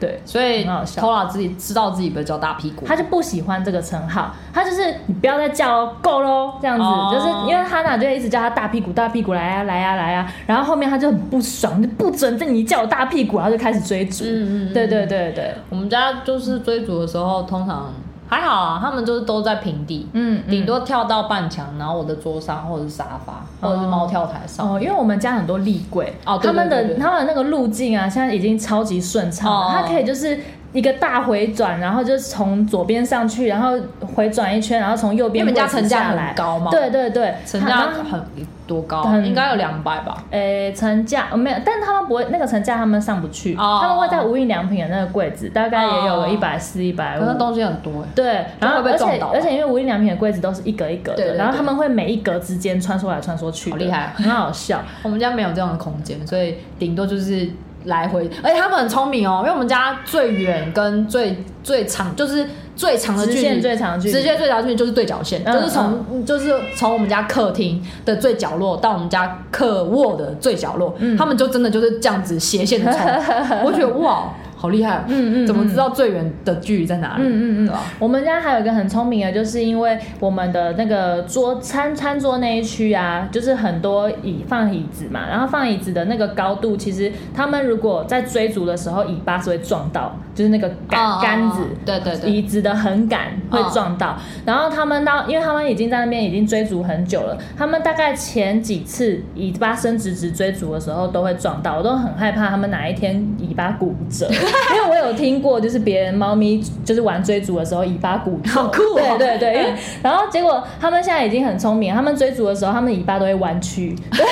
[0.00, 0.64] 对，所以
[0.96, 14.24] 偷拉自己知道自己被叫大屁股，他就不喜欢这个称号，他就是你不要再叫喽，够喽，这样子，哦、就是因为哈娜就一直叫他大屁股，大屁股来呀、啊、来呀、啊、来呀、啊，然后后面他就很不爽，就不准这你叫我大屁股，然后就开始追逐。
[14.24, 17.92] 嗯嗯，对对对对，我们家就是追逐的时候，通常。
[18.28, 24.74] 还好啊，他们就是都在平地，嗯，顶多跳到半墙，然后我的桌上或者是沙发，或者是猫跳台上。
[24.74, 30.38] 哦，因为我们家很多立柜，哦，他们的他们的那个路径啊，现在已经超级顺畅了，它可以就是。
[30.78, 33.76] 一个大回转，然后就从左边上去，然后
[34.14, 35.44] 回转一圈，然后从右边。
[35.44, 36.70] 你们家层架很高吗？
[36.70, 38.22] 对对对，层架很
[38.64, 39.02] 多高？
[39.24, 40.22] 应该有两百吧。
[40.30, 43.56] 诶，层架没有，但他们不会那个层架，他们上不去。
[43.56, 47.24] 他们会在无印良品的那个柜子，大概也有个一百四、一百五。
[47.24, 48.06] 那东西很多。
[48.14, 54.80] 对，然后而且而且因为无印良品的柜子都是一格一格的，然后他们会每一格之间穿梭来穿梭去，好厉害，很好笑。
[55.02, 57.50] 我们家没有这样的空间，所以顶多就是。
[57.88, 62.46] 来回，而且他们很聪明哦，因为我们家最远跟最最长就是
[62.76, 73.00] 最长的距离，最长距离，直接最长的距离就是对角线，嗯、就是从、嗯、就是从我们家客厅的最角落到我们家客卧的最角落，嗯、他们就真的就是这样子斜线的冲，
[73.66, 74.32] 我觉得哇。
[74.60, 77.22] 好厉害，嗯嗯，怎么知道最远的距离在哪里？
[77.24, 94.18] 嗯嗯嗯，我们家还有一个很聪明的，就是因为我们的那个桌餐餐桌那一区啊，就是很多椅放椅子嘛，然后放椅子的那个高度，其实他们如果在追逐的时候，尾巴是会撞到，就是那个杆杆子，对对对，椅子的横杆会撞到。
[94.44, 104.28] 然后他们到，因为他们已经在那边已经追逐很久了，他们大概前几次尾巴伸直直追逐的时候都会撞到，我都很害怕他们哪一天尾巴骨折。
[104.74, 109.16] 因为我有听过，就是别人猫咪就是玩追逐的时候尾巴骨折，好酷哦！
[109.18, 114.24] 对对对，因为然后结果他们现在已经很聪明，他们追逐的时候，他们尾巴都会弯曲， 对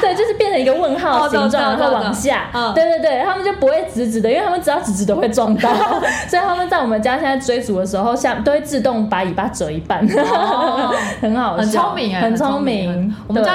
[0.00, 5.70] 对，就是变成一个问号形状，然后往下，对对对，他们就不会直直的，因为他们只要直直的会撞到，
[6.28, 10.06] 所以他们在我们家现在追逐的时候，下都会自动把尾巴折一半，
[11.20, 13.52] 很好笑，很聪明，很聪明，我们家。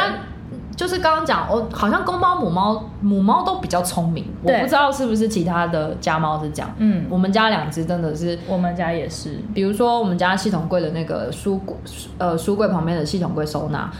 [0.79, 6.71] 就是刚刚讲，我好像公猫母猫母猫都比较聪明，我不知道是不是其他的家猫是这样。
[6.77, 9.41] 嗯，我们家两只真的是，我们家也是。
[9.53, 11.75] 比如说我们家系统柜的那个书柜，
[12.17, 13.91] 呃，书柜旁边的系统柜收纳，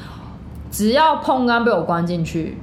[0.71, 2.57] 只要碰杆被我关进去，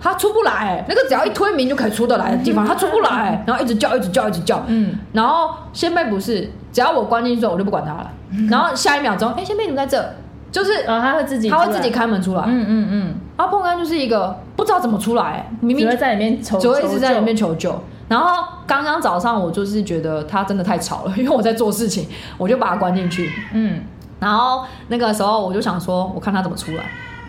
[0.00, 0.82] 它出不来。
[0.88, 4.62] 那个只要一推门就可以出得来的地方， 它出不来，然后一直叫，一直叫，一直叫。
[4.66, 8.10] 嗯，然后仙贝不是，只要我关进去，我就不管它了。
[8.48, 10.14] 然后下一秒钟，哎，仙贝怎么在这？
[10.50, 12.44] 就是啊，他会自己，他会自己开门出来。
[12.46, 13.14] 嗯嗯嗯。
[13.36, 17.74] 然后碰干就是一个不知道怎么出来，明明只会在里面求，只会一直在里面求救。
[18.08, 23.30] 然后刚刚早上我就是觉得他真的太吵了， 因为我在做事情，我就把他关进去。
[23.52, 23.80] 嗯。
[24.20, 26.84] 然后那个时候我就想说，我看他怎么出来。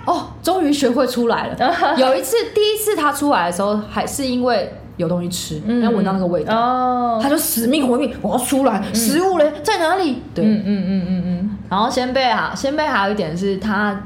[0.06, 1.56] 哦，终于学会出来了。
[1.98, 10.22] 有一次，第一次他出来的时候，还是因为有东西吃，然后闻到那个味道，哦，他就死命活命，我要出来，食物嘞在哪里？
[10.36, 11.58] 对，嗯嗯嗯嗯嗯。
[11.70, 13.98] 然后仙贝哈，仙贝还有一点是，它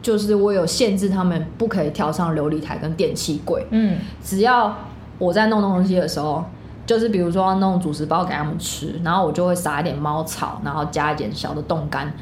[0.00, 3.66] 就是我有限制，他们不可以跳上琉璃台跟电器柜。
[3.70, 4.76] 嗯，只要
[5.18, 6.44] 我在弄东西的时候，
[6.86, 12.12] 就是比如说弄主食包给他们吃，然后我就会撒一点猫草，然后加一点小的冻干。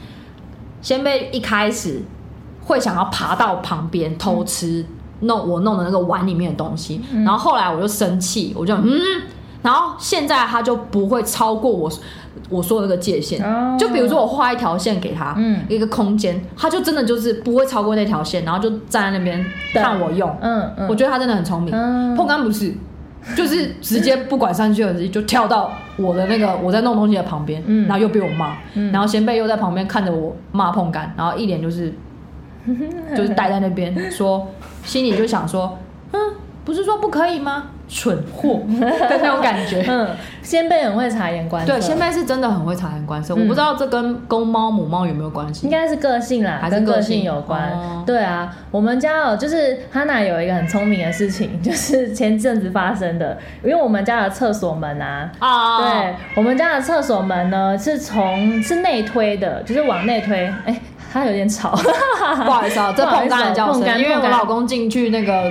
[0.80, 2.02] 仙贝一开始
[2.64, 4.84] 会想要爬到旁边偷吃
[5.20, 8.98] 弄我弄的那个碗里面的东西，然后后来我就生气，我就嗯，
[9.66, 11.90] 然后现在他就不会超过我。
[12.50, 13.79] 我说的那个界限，oh.
[13.79, 21.72] 就比如说我画一条线给他，嗯，一个空间，他就真的就是不会超过那条线，然后就站在那边看我用，嗯嗯，我觉得他真的很聪明。
[22.14, 22.72] 碰杆不是，
[23.35, 31.92] 就是直接不管三七二十一，就跳到我的那个我在弄东西的旁边，嗯，然后又被我骂，嗯，然后先辈又在旁边看着我骂碰杆，然后一脸就是
[33.16, 34.46] 就是待在那边说，
[34.85, 35.76] 心里就想说，
[36.12, 36.20] 嗯，
[36.64, 37.70] 不是说不可以吗？
[37.88, 40.09] 蠢货的那种感觉， 嗯，
[40.42, 47.22] 仙贝很会察言观色，对，仙贝是真的很会察言观色，嗯、我不知道这跟公猫母猫有没有关系，应该是个性啦，还是个性？
[47.22, 60.81] 有关，哦、对啊，我们家哦，就是哈娜有一个很聪明的事情， 就是前阵子发生的，因为我们家的厕所门啊，啊，对，我们家的厕所门呢是从是内推的，就是往内推，哎、欸，
[61.12, 61.70] 它有点吵，
[62.44, 65.51] 不好意思啊，这碰干的叫声，因为我老公进去那个。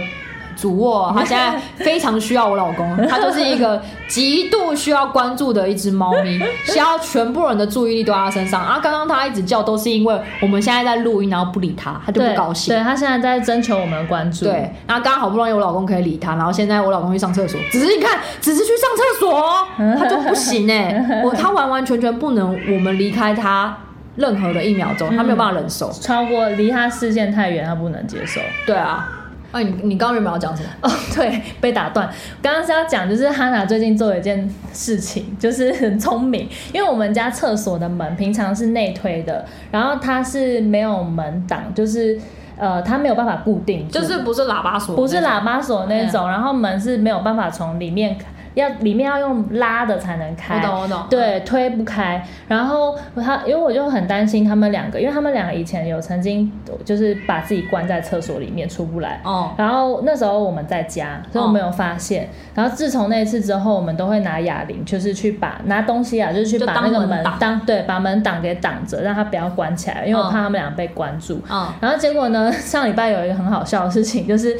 [0.55, 8.61] 主卧， 他现在非常需要我老公， 他就是一个极度需要关注的一只猫咪， 需要全部人的注意力都在他身上。
[8.61, 12.73] 啊，刚刚他一直叫，都是因为我们现在在录音，然后不理他，他就不高兴。
[12.73, 14.45] 对，他现在在征求我们的关注。
[14.45, 19.67] 对，然后刚刚好不容易我老公可以理他，然后现在我老公去上厕所，只是你看，只是去上厕所，
[19.99, 23.75] 他就不行哎、欸，我他完完全全不能我们离开他
[24.15, 28.39] 任何的一秒钟，他没有办法忍受，超过离他视线太远，他不能接受。
[28.65, 29.09] 对啊。
[29.55, 30.69] 哎，你你刚刚有没有要讲什么？
[30.81, 32.09] 哦， 对，被打断。
[32.41, 36.49] 刚刚是要讲，就是哈娜最近做了一件事情，就是 很聪明。
[36.73, 42.19] 因为我们家厕所的门平常是内推的，然后它是没有门挡，就是
[42.57, 48.17] 呃，它没有办法固定，就是不是喇叭锁，不是喇叭锁那种，然后门是没有办法从里面。
[48.55, 52.25] 要里面要用拉的才能开，我懂我懂，对，推不开。
[52.47, 56.51] 然后他，因为我就很担心他们两个，因为他们两个以前有曾经
[56.83, 59.21] 就是把自己关在厕所里面出不来。
[59.23, 59.51] 哦。
[59.57, 62.23] 然后那时候我们在家，所以我没有发现。
[62.23, 71.41] 哦、然后自从那一次之后，我们都会拿哑铃，就是去把拿东西啊，就是去把那个门当，当对，把门挡给挡着，让他不要关起来，因为我怕他们俩被关住。
[71.51, 71.67] 嗯。
[71.81, 74.57] 然后结果呢，上礼拜有一个很好笑的事情，就是。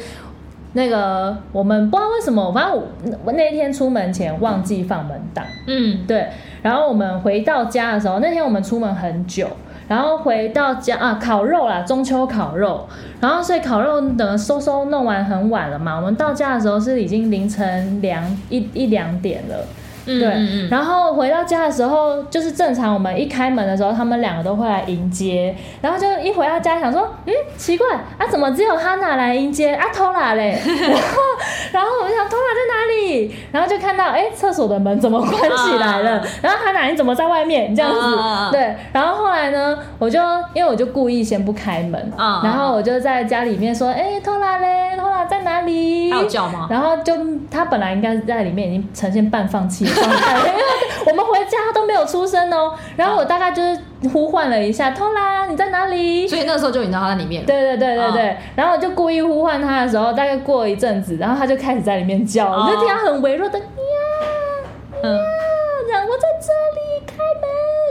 [0.76, 2.82] 那个我们不知道为什么，反正
[3.24, 6.28] 我那天出门前忘记放门档，嗯，对。
[6.60, 9.48] 然后我们回到家的时候，那天我们出门很久，
[9.88, 12.86] 然后回到家啊，烤肉啦，中秋烤肉，
[13.20, 19.64] 然后所以烤肉等收收弄完很晚了嘛，我们到家的时候是已经凌晨两一一两点了。
[20.06, 30.52] 对，嗯、然后回到家的时候，就是正常我们一开门的时候，他们两个都会来迎接，然后就一回到家想说，嗯，奇怪啊，怎么只有哈娜来迎接啊，托拉嘞？
[30.64, 31.16] 然后，
[31.72, 33.34] 然后我就想托拉在哪里？
[33.50, 36.18] 然后就看到，哎，厕所的门怎么关起来了？
[36.18, 37.74] 啊、然后哈娜你怎么在外面？
[37.74, 38.74] 这样子，啊、对。
[38.92, 40.20] 然后后来呢，我就
[40.54, 46.12] 因为我就故意先不开门，啊、然后我就在家里面说，哎，托拉嘞，托拉在哪里？
[46.12, 46.68] 还有叫吗？
[46.70, 47.12] 然后就
[47.50, 49.86] 他本来应该在里面已经呈现半放弃。
[51.06, 53.78] 我们回家都没有出声哦，然后我大概就是
[54.12, 56.26] 呼唤了一下，偷啦你在哪里？
[56.26, 57.44] 所以那时候就你知道他在里面。
[57.46, 63.64] 对对对对对，哦、然后我就故意呼唤他的时候，大概过一阵子，然后他就开始在里面叫，我、哦、就听他很微弱的呀，
[65.02, 65.18] 嗯，
[65.90, 67.16] 然后我在这里开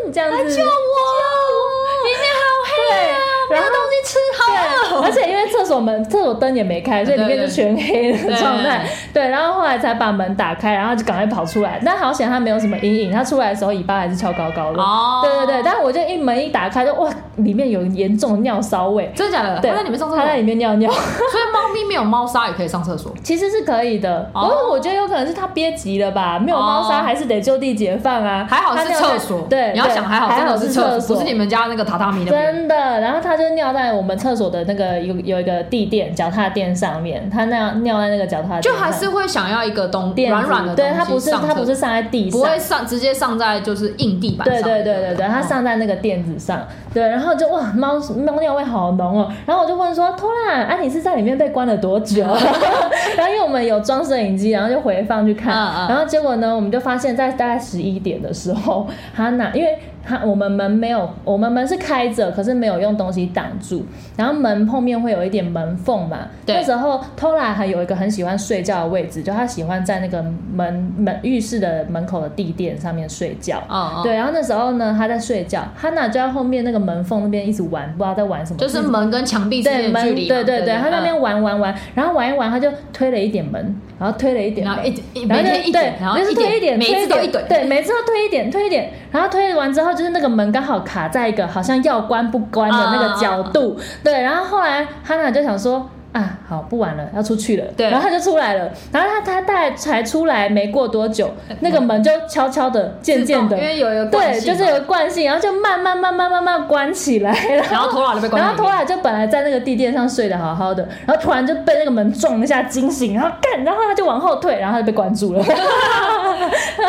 [0.03, 1.63] 门，这样子，来救我，救我，
[2.03, 3.24] 里面好黑啊。
[3.49, 8.85] 然后东西吃好了，而且因为厕所门、厕所灯也没开，所以里面就全黑的状态。
[9.13, 11.79] 对，然后后来才把门打开，然后就赶快跑出来。
[11.85, 14.81] 但好险他没有什么阴影，他出来的时候尾巴还是翘高高的。
[14.81, 15.61] 哦，对对对。
[15.63, 19.11] 但是我就一门一打开，就哇，里面有严重的尿骚味。
[19.15, 19.59] 真的假的？
[19.59, 20.23] 对，他在里面上厕所。
[20.23, 20.89] 他在里面尿尿。
[20.91, 23.13] 所以猫咪没有猫砂也可以上厕所？
[23.23, 24.29] 其实是可以的。
[24.33, 28.47] 不过我觉得有可能是他憋急了吧，没有猫砂还是得就地解放啊。
[28.49, 29.41] 还好是厕所。
[29.47, 32.25] 对，你要想还好，真的是厕所，不是你们家那个榻榻米。
[32.25, 33.35] 真的，然后他。
[33.35, 40.89] 就尿在我们厕所的那个有有一个地垫脚踏垫上面，他那样尿在那个脚踏垫，就还是会想要一个东软软的东西。
[40.89, 44.63] 对，他不是他不是上在地上，不会上直接上在就是硬地板上。
[44.63, 46.65] 对对对对对，他上在那个垫子上。
[46.95, 49.31] 对，然后就哇，猫猫尿味好浓哦。
[49.45, 52.23] 然后我就问说，偷懒，啊，你是在里面被关了多久？
[53.17, 55.53] 然后因为我们有装摄影机，然后就回放去看。
[55.89, 59.77] 然后结果呢，我们就发现，在大概十一点的时候，他那因为。
[60.07, 63.85] 它我们门没有，我们门是开着，可是没有用东西挡住。
[64.15, 66.27] 然后门后面会有一点门缝嘛。
[66.45, 66.55] 对。
[66.55, 73.57] 那时候偷懒还有一个很喜欢睡觉的位置，就他喜欢在那个门门浴室的门口的地垫上面睡觉。
[73.67, 74.01] 哦，哦。
[74.03, 78.59] 对，然后那时候呢，他在睡觉，哈娜就在后面那个门缝那边一直玩，不知道在玩什么。
[78.59, 80.27] 就是门跟墙壁之间的距离。
[80.27, 89.94] 对对对，他那边玩玩玩，然后玩一玩，他就推了一点门，然后推了一点，然后一一每天一点，然后一推一点，每次都一点，对，每次都推一点，推一点，然后推完之后。
[89.95, 94.21] 就是那个门刚好卡在一个好像要关不关的那个角度，对。
[94.21, 97.65] 然后后来哈娜就想说啊，好不玩了，要出去了。
[97.75, 107.37] 对，然后他就出来了，然后他他大概才出来没过多久，那个门就悄悄的、渐渐的，因为有一个对，就是有个惯性，然后就慢慢慢慢慢慢关起来，
[107.69, 115.43] 然后托拉就被关，然后托拉就本来在那个地垫上睡得好好的，然后突然就被那个门撞一下惊醒，然后干，然后他就往后退，然后他就被关住了。
[115.43, 115.57] 然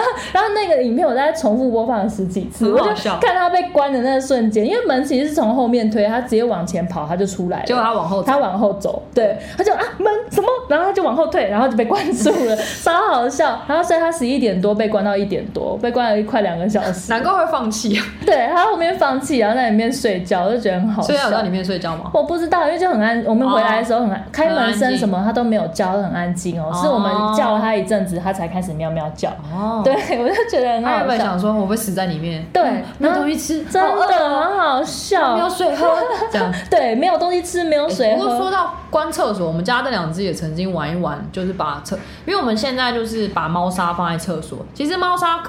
[0.02, 2.84] 后，然后那个影片我在重复播放了十几次，我就
[3.20, 7.64] 看他被关的那个瞬间，因为门其实是从后面推，他直接往前跑，他就出来了。
[7.66, 12.54] 结果他往后，他往后走，对，他就啊门什么，然后他就往后退，然后就被关住了，
[12.84, 13.62] 超好笑。
[13.66, 17.10] 然后所以他十一点多被关到一点多，被关了一快两个小时。
[17.10, 18.04] 难怪会放弃啊？
[18.26, 21.06] 对，他后面放弃，然后在里面睡觉，我就觉得很好笑。
[21.06, 22.10] 所以他有在里面睡觉吗？
[22.12, 23.24] 我不知道，因为就很安。
[23.26, 26.70] 我们回来的时候很安，开门声什么他都没有叫，很安静哦。
[26.82, 29.30] 是我们叫了他一阵子，他才开始喵喵叫。
[29.50, 29.94] 哦，对。
[30.18, 31.06] 我就觉得很好笑。
[31.06, 32.44] 他想说我会死在里面？
[32.52, 32.62] 对，
[32.98, 35.34] 没有东西吃，真的很好笑。
[35.34, 35.96] 没有水喝，
[36.30, 38.24] 这样 对，没有东西吃，没有水喝。
[38.24, 41.96] 不过说到关厕所，我们家这两只也曾经玩一玩，就是把厕，
[42.26, 44.58] 因为我们现在就是把猫砂放在厕所。
[44.74, 45.42] 其实猫砂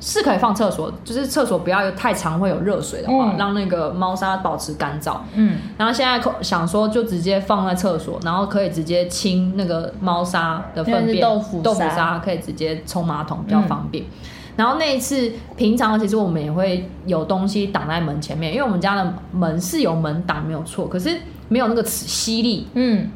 [0.00, 5.16] 是可以放厕所，就是厕所不要有太常会有热水的话，嗯、让那个猫砂保持干燥。
[5.34, 14.02] 嗯，然后现在想说就直接放在厕所，然后可以直接清那个猫砂的粪便，豆腐豆腐砂可以直接冲马桶，比较方便。
[14.02, 14.08] 嗯、
[14.56, 21.16] 然后那一次平常其实我们也会有东西挡在门前面，因为我们家的门是有门挡没有错，可是
[21.52, 22.66] 没有那个吸力。
[22.74, 23.10] 嗯，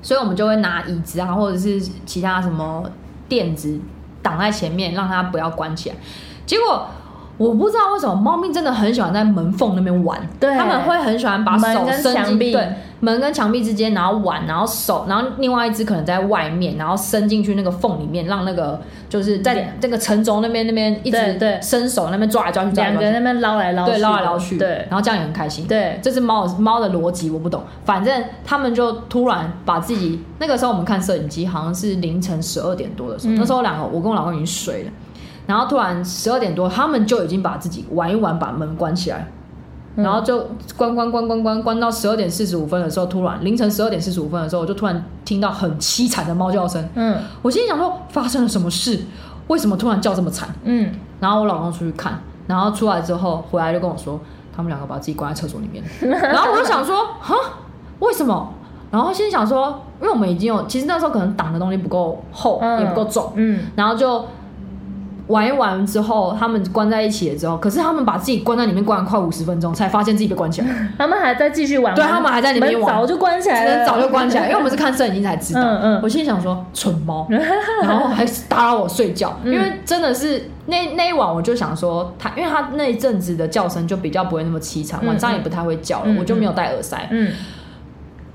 [0.00, 2.90] 所以我们就会拿椅子啊，或者是其他什么
[3.28, 3.78] 垫子。
[4.22, 5.94] 挡在前面，让它不要关起来。
[6.44, 6.84] 结果
[7.38, 12.68] 我不知道为什么猫咪真的很喜欢在门缝那边玩，对，他们会很喜欢把手伸进对
[13.00, 25.66] 门跟墙壁之间，然后碗，然后手，然后另外一只可能在外面，然后伸进去那个缝里面，让那个就是在这个承轴那边那边一直对伸手那边抓来抓去，两个人那边捞来捞去，对，捞来捞去，对，然后这样也很开心。
[25.66, 34.90] 对，这是猫猫的逻辑我不懂，反正他们就突然把自己那个时候我们看摄影机好像是凌晨十二点多的时候，嗯、那时候两个我跟我老公已经睡了。
[35.46, 39.32] 然后突然十二点多，他们就已经把自己玩一玩，把门关起来，嗯、
[39.96, 46.86] 然后就关关关关关关到十二点四十五分的时候，突然凌晨十二点四十五分的时候，我就突然听到很凄惨的猫叫声。
[46.94, 49.00] 嗯，我心里想说发生了什么事？
[49.48, 50.48] 为什么突然叫这么惨？
[50.64, 54.20] 嗯，然后我老公出去看，然后出来之后回来就跟我说，
[54.54, 55.82] 他们两个把自己关在厕所里面。
[56.20, 57.34] 然后我就想说，哈，
[58.00, 58.52] 为什么？
[58.90, 64.24] 然后心里想说，因为我们已经有，其实那时候可能挡的东西不够厚，嗯、也不够重，嗯，然后就。
[65.28, 70.68] 玩一玩之后，他们关在一起了之后，可是他们把自己关在里面关了快五十分钟，才发现自己被关起来。
[70.96, 75.60] 他们还在继续玩，对，他们还在里面玩，早就关起来了，早就关起来， 因为我们是看摄影机才知道。
[75.60, 77.26] 嗯嗯，我心里想说蠢猫，
[77.82, 87.08] 然后还打扰我睡觉，因为真的是那那一晚我就想说他，因为他那一阵子的叫声就比较不会那么凄惨，晚上也不太会叫了，我就没有戴耳塞。
[87.10, 87.32] 嗯。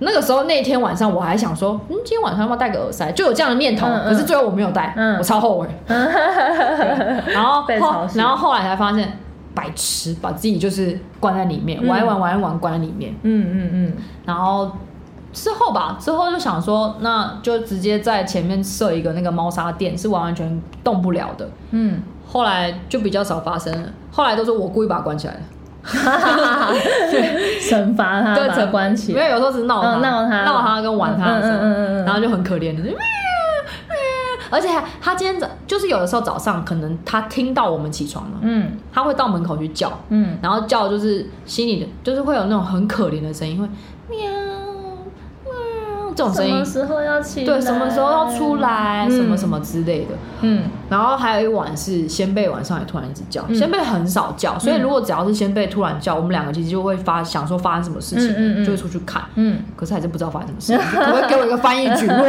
[0.04, 3.12] 那个时候那天晚上我还想说，嗯，今天晚上要不要戴个耳塞？
[3.12, 5.68] 就有这样的念头，嗯嗯、可是最后我没有戴，嗯、我超后悔。
[5.88, 9.20] 然后后，然后后来才发现，
[9.54, 13.16] 白痴，把自己就是关在里面，嗯、玩一玩，玩一玩，关在里面。
[13.22, 13.94] 嗯嗯嗯。
[14.26, 14.72] 然后
[15.32, 21.48] 之后吧，之后就想说，那就直接在前面设一个那个猫砂垫，是完完全动不了的。
[21.70, 22.02] 嗯。
[22.28, 25.40] 后来就比较少发生了，后来都是我故意把它关起来的。
[25.84, 26.74] 哈哈哈！
[27.62, 29.20] 惩罚他，关起来。
[29.20, 31.60] 因为有时候是闹他，闹他，闹他跟玩他的时候，
[32.06, 32.84] 然后就很可怜的，
[34.50, 34.68] 而且
[35.02, 43.68] 他今天早就是有的时候早上可能他听到我们起床了，嗯，他会到门口去叫，嗯，然后叫就是心里的，就是会有那种很可怜的声音，会
[44.10, 44.30] 喵。
[46.14, 47.46] 这种声音，什么时候要起来？
[47.46, 49.10] 对，什么时候要出来？
[49.10, 50.08] 什么什么之类的。
[50.42, 59.24] 嗯，然后还有一晚是先辈晚上也突然一直叫，先辈很少叫，所以如果只要是先辈突然叫，我们两个其实就会发想说发生什么事情，就会出去看。
[59.36, 62.26] 嗯，可是还是不知道发生什么事， 可不可以给我一个翻译举落？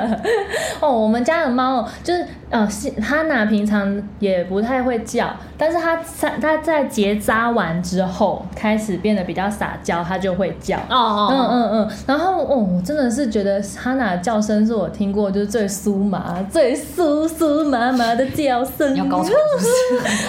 [0.80, 2.66] 哦，我们家的猫就是呃，
[3.02, 5.28] 哈娜平常也不太会叫，
[5.58, 10.78] 但是它在它在结扎完之后开始变得比较撒娇，它就会叫。
[10.88, 13.02] 哦哦，嗯嗯嗯，然后哦，真的。
[13.02, 18.94] 真的是觉得哈娜的叫声是我听过就是最酥麻、最酥酥麻麻的叫声。
[18.94, 19.30] 要高潮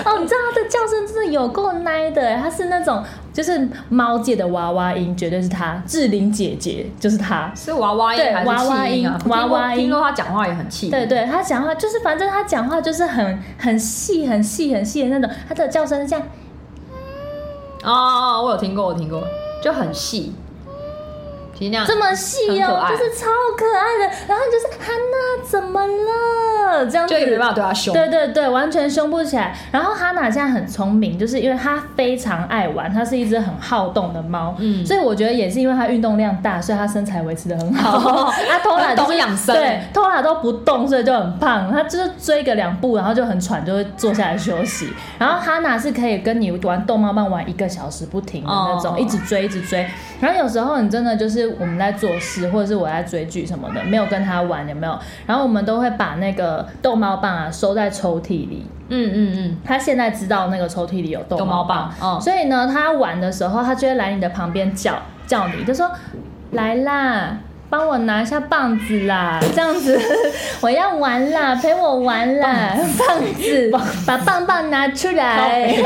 [0.06, 5.84] 哦，你知道它的叫声真的有够奶的，它是那种就是猫界的娃娃音，绝对是它。
[5.86, 9.12] 志玲姐姐就是它，是娃娃音还是娃娃音？
[9.28, 9.82] 娃娃音。
[9.82, 10.90] 听说他讲话也很气。
[10.90, 15.36] 对对，他讲话就是反正他讲话就是很很细、很细、很细的那种。
[15.48, 16.26] 他的叫声是这样。
[17.84, 19.22] 哦，我有听过，我听过，
[19.62, 20.34] 就很细。
[21.86, 23.28] 这么细哦，就是超
[23.58, 24.16] 可爱的。
[24.28, 26.86] 然后就是哈娜怎么了？
[26.88, 27.94] 这样子就没办法对他凶。
[27.94, 29.56] 对对对，完全凶不起来。
[29.72, 38.32] 然后哈娜现在很聪明，就是因为她非常爱玩，她是一只很好动的猫，嗯，所以我觉得也是因为她运动量大，所以她身材维持的很好。
[38.50, 41.72] 她偷懒都养生，对，偷懒都不动，所以就很胖。
[41.72, 44.92] 她就是追个两步，然后就很喘，就会坐下来休息。
[45.20, 49.88] 然后哈娜是可以跟你玩逗猫棒玩一个小时不停的那种，一直追一直追。
[50.20, 55.00] 然后有时候你真的就是我们在做事，或者是我在追剧什么的，没有跟他玩，有没有？
[55.26, 58.66] 然后我们都会把那个逗猫棒啊收在抽屉里。
[58.90, 59.58] 嗯嗯嗯。
[59.64, 65.90] 他现在知道那个抽屉里有逗猫棒，哦，所以呢，他玩的时候，他就会来你的旁边叫叫你，就说
[66.52, 67.38] 来啦。
[67.70, 70.00] 帮我拿一下棒子啦，这样子
[70.62, 73.72] 我要玩啦，陪我玩啦，棒子，
[74.06, 75.74] 把棒棒拿出来。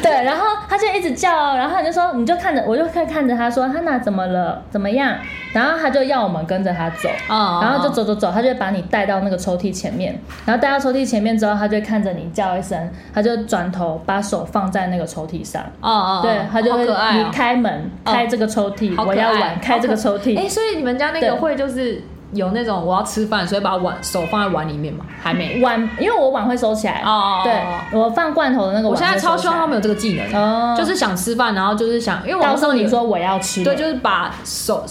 [0.00, 4.62] 对，然后他就一直叫，然后你就说，你就看着，我就看看着他说，他娜怎么了？
[4.70, 5.16] 怎么样？
[5.56, 22.02] 然后他就要我们跟着他走，然后就走走走，他就把你带到那个抽屉前面，然后带到抽屉前面之后，他就看着你叫一声，他就转头把手放在那个抽屉上，哦哦，对，他就会你开门开这个抽屉，我要碗开这个抽屉，哎，所以你们家那个会就是
[22.32, 25.06] 有那种我要吃饭，所以把碗手放在碗里面嘛？
[25.22, 25.62] 还没。
[25.62, 34.84] 碗，因为我碗会收起来，哦，对，我放罐头的那个，我现在超希望他们有这个技能，哦，就是想吃饭，然后就是想，因为到时候你说我要吃，对，就是把手。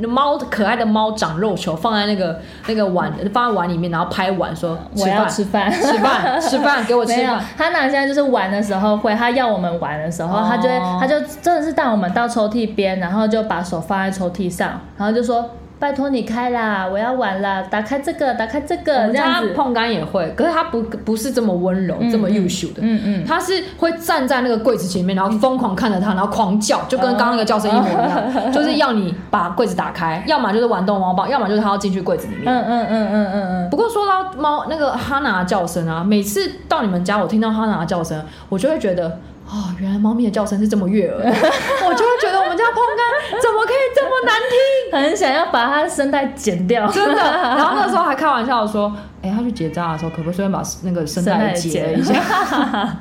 [0.00, 15.50] 猫可爱的猫长肉球放在那个那个碗，放在碗里面，然后拍碗说：“我要吃饭，吃饭， 吃饭，给我吃饭。”他那现在就是玩的时候会，他要我们玩的时候，他就会，他就真的是带我们到抽屉边，然后就把手放在抽屉上，然后就说。
[15.78, 17.62] 拜托你开啦，我要玩啦！
[17.68, 19.52] 打开这个，打开这个，这样子。
[19.54, 22.76] 碰杆也会，可是他不不是这么温柔，嗯、这么优秀的。
[22.80, 32.44] 嗯嗯，他是会站在那个柜子前面，然后疯狂看着他，然后狂叫，就跟刚刚那个叫声一模一样，哦、 就是要你把柜子打开，要么就是玩逗猫棒，要么就是他要进去柜子里面。
[32.46, 33.70] 嗯嗯嗯嗯嗯嗯。
[33.70, 39.18] 不过说到猫那个哈娜的叫声啊，每次到你们家，我听到哈娜的叫声，我就会觉得。
[39.46, 47.14] 哦，原来猫咪的叫声是这么悦耳， 我就会觉得我们家碰干怎么可以这么难听，很想要把它的声带剪掉，真的。
[47.16, 48.92] 然后那时候还开玩笑说。
[49.24, 52.14] 哎，他去结扎的时候，可不可以顺便把那个声带结了一下？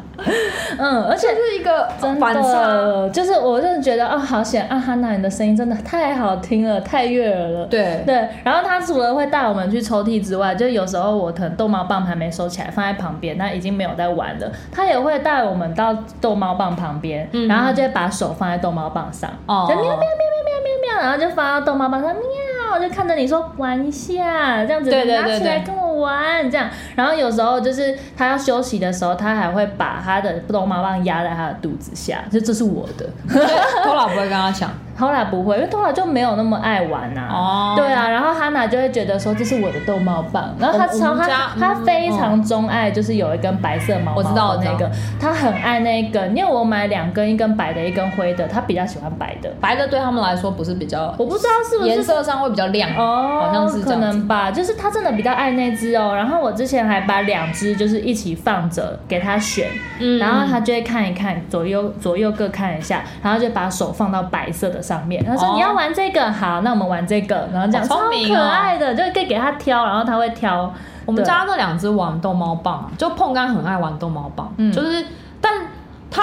[0.78, 7.66] 嗯，而且是一个真的，就是我真的觉得啊，好险啊，哈娜你的声音真的太好听了，太悦耳了。
[7.66, 20.06] 对对，然后他除了会带我们去抽屉之外，就有时候我可能逗猫棒还没收起来，放在旁边，那已经没有在玩了，他也会带我们到逗猫棒旁边，嗯、然后他就会把手放在逗猫棒上，哦，就喵喵喵喵
[20.46, 22.22] 喵喵喵，然后就放到逗猫棒上，喵，
[22.80, 25.94] 就看着你说玩一下，这样子，对对对对，跟我。
[26.04, 33.08] 玩这样，然后有时候就是他要休息的时候，他还会把他的逗猫棒压在他的肚子下，就这是我的。
[33.86, 34.70] 偷老不会跟他抢。
[34.98, 37.34] 偷懒不会，因为偷懒就没有那么爱玩呐、啊。
[37.34, 37.74] 哦。
[37.76, 41.28] 对啊，然后哈娜就会觉得说，这是我的逗猫棒，然后他超他
[41.60, 44.90] 他非常钟爱，就是有一根白色毛毛的那个，
[45.20, 49.50] 他很爱那一根，因为我买两根，一根白的，一根灰的，他比较喜欢白的。
[49.60, 54.00] 白的对他们来说不是比较，我不知道是不是颜色上会比较亮哦，好像是这样。
[54.00, 56.14] 可能吧，就是他真的比较爱那只哦。
[56.16, 59.68] 然后我之前还把两只就是一起放着给他选，
[60.00, 70.72] 嗯，然后他就会看一看左右左右各看一下，然后就把手放到白色的上面，他说你要玩这个，好，那我们玩这个，然后这样超可爱的，就可以给他挑，然后他会挑。
[71.06, 75.06] 我们家那两只玩逗猫棒，就碰干很爱玩逗猫棒，嗯，就是，
[75.42, 75.52] 但
[76.12, 76.22] 他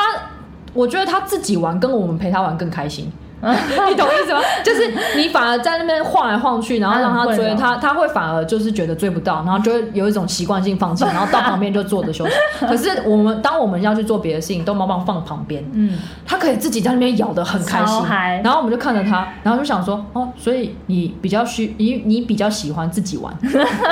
[0.73, 3.11] 我觉得他自己玩跟我们陪他玩更开心。
[3.89, 4.41] 你懂意思吗？
[4.65, 12.33] 就是你反而在那边晃来晃去，然后让他追他，他会反而就是觉得追不到，然后就会有一种习惯性放弃， 然后到旁边就坐着休息。
[12.61, 18.07] 可是我们当我们要去做别的事情，逗猫棒放旁边，嗯，他可以自己在那边咬的很开心，
[18.45, 23.35] 然后我们就看着他，然后就想说，哦，所以你比较需你你比较喜欢自己玩，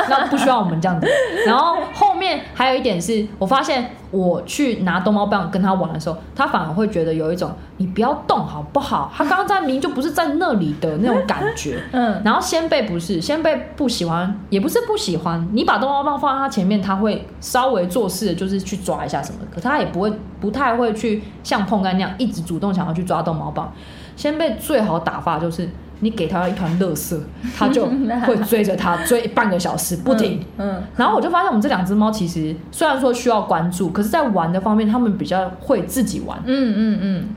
[0.09, 1.07] 那不需要我们这样子。
[1.47, 3.91] 然后后面还有一点是我发现。
[4.11, 9.13] 我去拿逗猫棒跟他玩的时候，他反而会觉得有一种你不要动好不好？
[9.15, 11.81] 他刚刚在明就不是在那里的那种感觉。
[11.93, 15.49] 嗯，然后先贝不是先贝不喜欢，也不是不喜欢。
[15.53, 23.73] 你把逗猫棒放在他前面，他会稍微做事，就是去抓一下什么，可他也不会不太会去像碰干那样一直主动想要去抓逗猫棒。
[24.17, 25.69] 先贝最好打发就是。
[26.01, 27.19] 你给他一团垃圾，
[27.57, 27.85] 他就
[28.25, 30.41] 会追着他追半个小时不停。
[30.57, 36.41] 嗯，然后我就发现我们这两只猫其实虽然说需要关注，可是在玩的方面，他们比较会自己玩。
[36.45, 37.29] 嗯嗯嗯。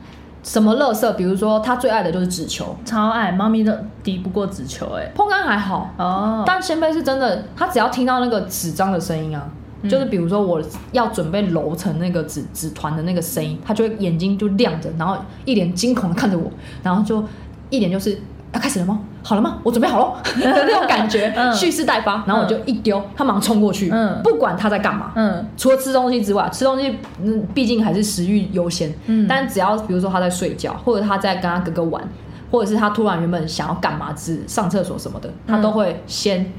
[0.44, 1.14] 什么乐色？
[1.14, 3.32] 比如说，他最爱的就是纸球，超爱。
[3.32, 3.72] 猫咪都
[4.04, 9.48] 敌不过纸球，哎，碰干还好哦，但仙贝是真的，他只要听到那个纸张的声音啊，
[9.82, 10.62] 嗯、就是比如说我
[10.92, 17.24] 要准备揉成那个纸纸团的那个声音，他就会眼睛就亮着，然后一脸惊恐的看着我，然后就
[17.70, 18.20] 一脸就是。
[18.54, 18.99] 要、啊、开始了吗？
[19.24, 19.60] 好了吗？
[19.64, 20.22] 我准备好了。
[20.41, 22.24] 的 那种感觉，蓄势待发。
[22.26, 32.04] 然后我就一丢，他马上冲过去，嗯，不管他在干嘛，嗯，除了吃东西之外，吃东西，嗯，毕竟还是食欲优先，嗯，但只要比如说他在睡觉，或者他在跟他哥哥玩，
[32.52, 36.52] 或者是他突然原本想要干嘛，只上厕所什么的，他都会先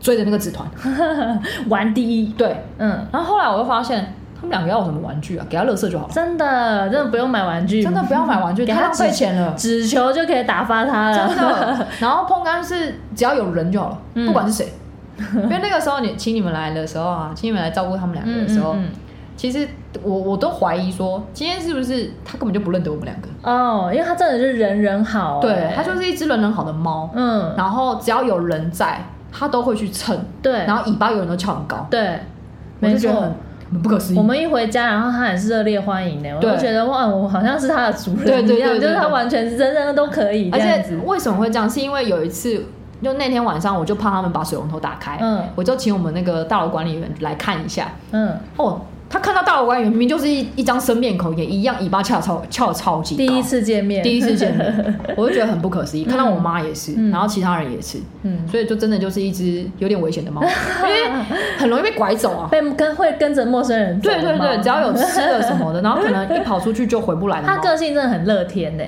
[0.00, 0.68] 追着那个纸团。
[1.68, 4.14] 玩第一，对，嗯，然后后来我就发现。
[4.40, 5.46] 他们两个要什么玩具啊？
[5.50, 6.12] 给他乐色就好了。
[6.12, 9.52] 真的，真的不用买玩具，真的不要买玩具，太浪费钱了。
[9.56, 11.28] 纸球就可以打发他了。
[11.28, 11.86] 真的。
[12.00, 14.72] 然后碰杆是只要有人就好了，不管是谁。
[15.34, 18.76] 因为那个时候你请你们来的时候啊，请你们来照顾他们两个的时候，
[19.36, 19.66] 其实
[20.02, 23.28] 我我都怀疑说，今天是不是他根本就不认得我们两个？
[23.42, 25.40] 哦，因为他真的是人人好。
[25.40, 27.10] 对，他就是一只人人好的猫。
[27.14, 27.52] 嗯。
[27.56, 30.16] 然后只要有人在，他都会去蹭。
[30.40, 30.64] 对。
[30.66, 31.84] 然后尾巴永远都翘很高。
[31.90, 32.20] 对。
[32.78, 33.34] 没错。
[33.82, 34.16] 不可思议！
[34.16, 40.50] 我们一回家，然后他也是热烈欢迎的，我就觉得哇，我好像是他的主人一样，就是他完全是人人都可以。
[40.50, 41.68] 而且为什么会这样？
[41.68, 42.64] 是因为有一次，
[43.02, 48.80] 就那天晚上，我就怕他们把水龙头打开，嗯，我就请我们那个大楼管理员来看一下，嗯，哦。
[49.10, 53.18] 他看到大楼管理员明明就是一一张生面孔，也一样尾巴翘超翘超级高。
[53.18, 56.04] 第一次见面，第一次见面， 我就觉得很不可思议。
[56.04, 60.42] 看到我妈也是，然后其他人也是，嗯，所以就真的就是一只有点危险的猫，
[60.84, 61.08] 因为
[61.56, 63.98] 很容易被拐走啊，被跟会跟着陌生人。
[64.00, 67.44] 对对对，只要有吃的什么的， 然后可能一跑出去就回不来了。
[67.46, 68.84] 它个性真的很乐天呢。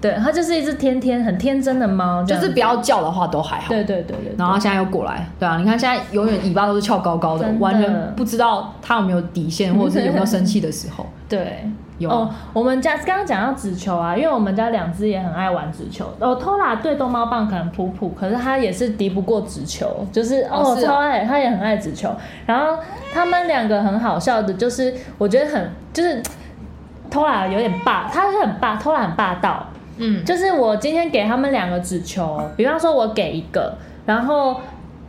[0.00, 3.68] 对，它就是一只天天很天真的猫，就是不要叫的话都还好。
[3.68, 4.34] 对对对对。
[4.38, 11.04] 然后现在又过来，对啊，你看现在永远尾巴都是翘高高的，完全不知道它有没有底线， 或者是有没有生气的时候。
[11.28, 12.08] 对，有。
[12.10, 16.06] 哦，我们家刚刚讲到纸球啊，因为我们家两只也很爱玩纸球。
[16.18, 22.10] 哦，Tola 对逗猫棒可能普普，可是它也是敌不过纸球，就是哦超爱，它也很爱纸球。
[22.46, 22.78] 然后
[23.12, 26.22] 他们两个很好笑的，就是我觉得很就是
[27.10, 29.66] Tola 有点霸，它是很霸，Tola 很霸道。
[30.00, 33.76] 嗯，就是我今天给他们两个纸球，比方说我给一个，
[34.06, 34.60] 然后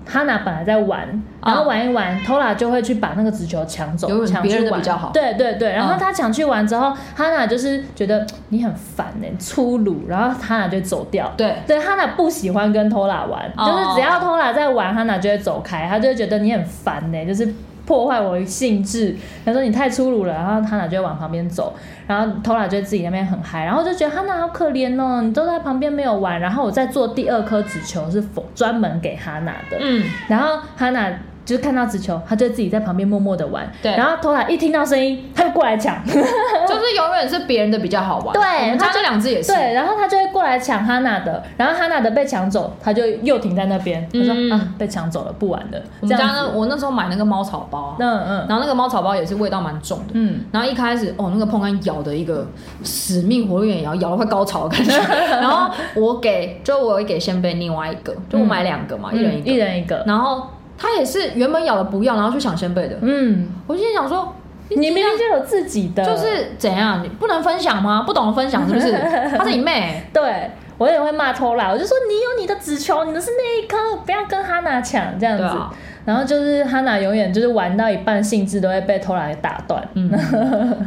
[0.05, 1.07] 哈娜本来在玩，
[1.43, 4.81] 然后玩一玩，托拉就会去把那个纸球抢走，抢去玩。
[5.13, 11.31] 对对对，然后他抢去玩之后，哈娜就是觉得你很烦呢，粗鲁，然后哈娜就走掉。
[11.37, 17.53] 对对，哈娜不喜欢跟托拉玩，就是只要托拉在玩，哈娜就会走开，他就会觉得你很烦呢，就是。
[17.85, 21.73] 破坏我的兴致，他说你太粗鲁了，然后他俩就会往旁边走，
[22.07, 31.11] 然后偷懒就会自己那边很嗨，然后就觉得哈娜好可怜哦，你都在旁边没有玩，然后我再做第二颗纸球是否专门给哈娜的，嗯，然后哈娜。
[31.45, 33.69] 就是看到直球，他就自己在旁边默默的玩。
[33.81, 36.01] 对，然后偷懒一听到声音，他就过来抢。
[36.05, 38.33] 就是永远是别人的比较好玩。
[38.33, 39.51] 对，我们家这两只也是。
[39.51, 44.07] 对，然后他就会过来抢哈娜的，然后哈娜的被抢走，他就又停在那边。
[44.13, 45.81] 他说啊，被抢走了，不玩了。
[45.99, 52.45] 我们家呢，我那时候买那个猫草包，嗯嗯，然后那个猫草包也是味道蛮重的，嗯，然后一开始哦，那个碰杆咬的一个
[52.83, 54.97] 死命活跃咬，咬的快高潮的感觉。
[55.41, 60.47] 然后我给，就我会给仙贝另外一个，就我买两个嘛，一人一个，一人一个，然后。
[60.81, 62.97] 他也是原本咬了不要，然后去抢先辈的。
[63.01, 64.33] 嗯，我心里想说，
[64.69, 68.01] 你明明就有自己的，就是怎样，你不能分享吗？
[68.01, 68.91] 不懂得分享是不是？
[69.37, 70.03] 他是你妹。
[70.11, 75.43] 对，我也会骂偷懒，我就说你有你的纸球，你的是那一颗，不要跟哈娜抢这样子。
[75.43, 75.71] 啊、
[76.03, 79.87] 然后就是哈娜永远就是玩到一半，兴致都会被偷懒给打断。
[79.93, 80.09] 嗯，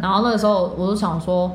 [0.02, 1.48] 然后那个时候我就想说，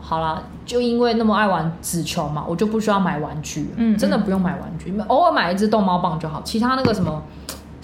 [0.00, 3.70] 好啦，就因为那么爱玩纸球嘛，我就不需要买玩具。
[3.76, 6.42] 嗯，真的不用买玩具，偶尔买一只逗猫棒就好。
[6.44, 7.22] 其他那个什么。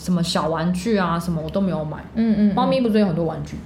[0.02, 1.98] 什么小玩具啊，什么我都没有买。
[2.14, 3.56] 嗯嗯，猫咪不是有很多玩具？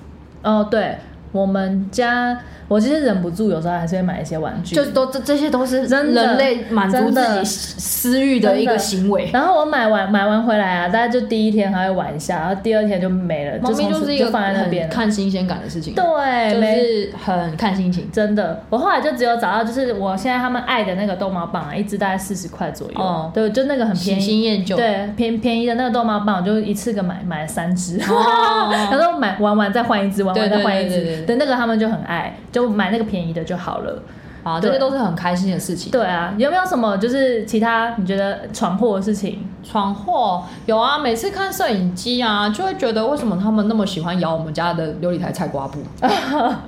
[0.43, 0.99] 哦，对，
[1.37, 2.39] 我们家。
[2.69, 9.31] 我其实忍不住，有时候还是会买一些玩具，就都这这些都是人类满足自己私欲的一个行为。
[9.33, 13.57] 然后我买完买完回来啊，大家就第一天还会玩一下，然后第二天就没了。
[13.61, 18.11] 猫咪就是一个放在那边看新鲜感的事情，对，就是很看心情。
[18.11, 23.01] 真的，我后来就只有找到，就是我现在他们爱的那个逗猫棒啊，一只大概四十块左右。
[23.01, 27.97] 哦，对，就那个很便宜，喜新厌旧，对，便便宜的那个逗猫棒，我就一次个买买了三只。
[28.09, 31.25] 哦， 然后买玩完再换一只，玩完再换一支。
[31.27, 34.03] 对，那个他们就很爱，就买那个便宜的就好了，
[34.43, 35.91] 啊，这些都是很开心的事情。
[35.91, 39.47] 对啊，有没有什么就是其他你觉得闯祸的事情？
[39.63, 45.81] 闯祸有啊，每次看摄影机啊，就会觉得为什么他们那么喜欢咬我们家的琉璃台菜瓜布？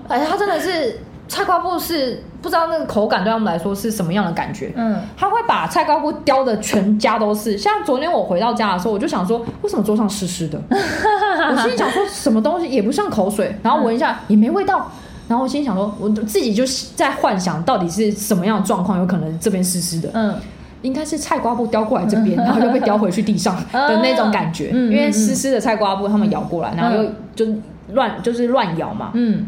[0.08, 0.98] 哎，他真的是
[1.28, 4.72] 菜瓜布是不知道那个口感对他们来说是什么样的感觉。
[4.76, 7.58] 嗯，他会把菜瓜布叼的全家都是。
[7.58, 10.60] 像昨天我回到家的时候，我就想说，为什么桌上湿湿的？
[10.70, 14.90] 我心里想说，什么东西也不像口水，然后闻一下也没味道。
[15.26, 16.64] 然后我心想说，我自己就
[16.96, 20.34] 在幻想到底是什么样的状况，有可能这边湿湿的，嗯，
[20.80, 27.44] 应该是菜瓜布叼过来这边，然后又被叼回去地上的那种感觉， 因为湿湿的菜瓜布他们咬过来，然后又就
[27.92, 29.46] 乱就是乱咬嘛，嗯，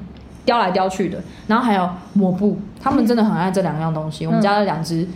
[0.51, 5.07] 叼来叼去的，然后还有抹布，他们真的很爱这两样东西，我们家的两只。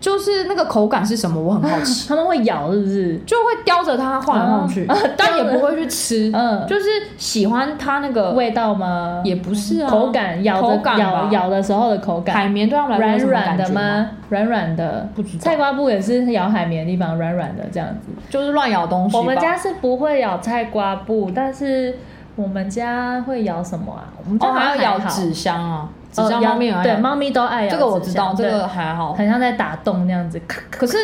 [0.00, 2.06] 就是那个口感是什么，我很好奇。
[2.08, 3.16] 他们会咬是不是？
[3.26, 4.86] 就会叼着它晃来晃去，
[5.16, 6.30] 但也不会去吃。
[6.34, 6.84] 嗯，就是
[7.16, 9.20] 喜欢它那个味道吗？
[9.24, 12.32] 也不是啊，口感咬的咬咬的时候的口感。
[12.32, 14.10] 海绵对他们来说软软的吗？
[14.28, 15.08] 软软的。
[15.16, 15.40] 不知道。
[15.40, 19.16] 菜瓜布也是咬海绵的地方，软软的这样子，就是乱咬东西。
[19.16, 21.96] 我们家是不会咬菜瓜布，但是
[22.38, 24.06] 我们家会咬什么啊？
[24.24, 25.88] 我们家还要咬纸箱啊。
[26.12, 27.70] 纸箱猫咪对，猫咪都爱咬。
[27.70, 30.40] 这个我知道，这个还好，很像在打洞那样子。
[30.70, 30.96] 可是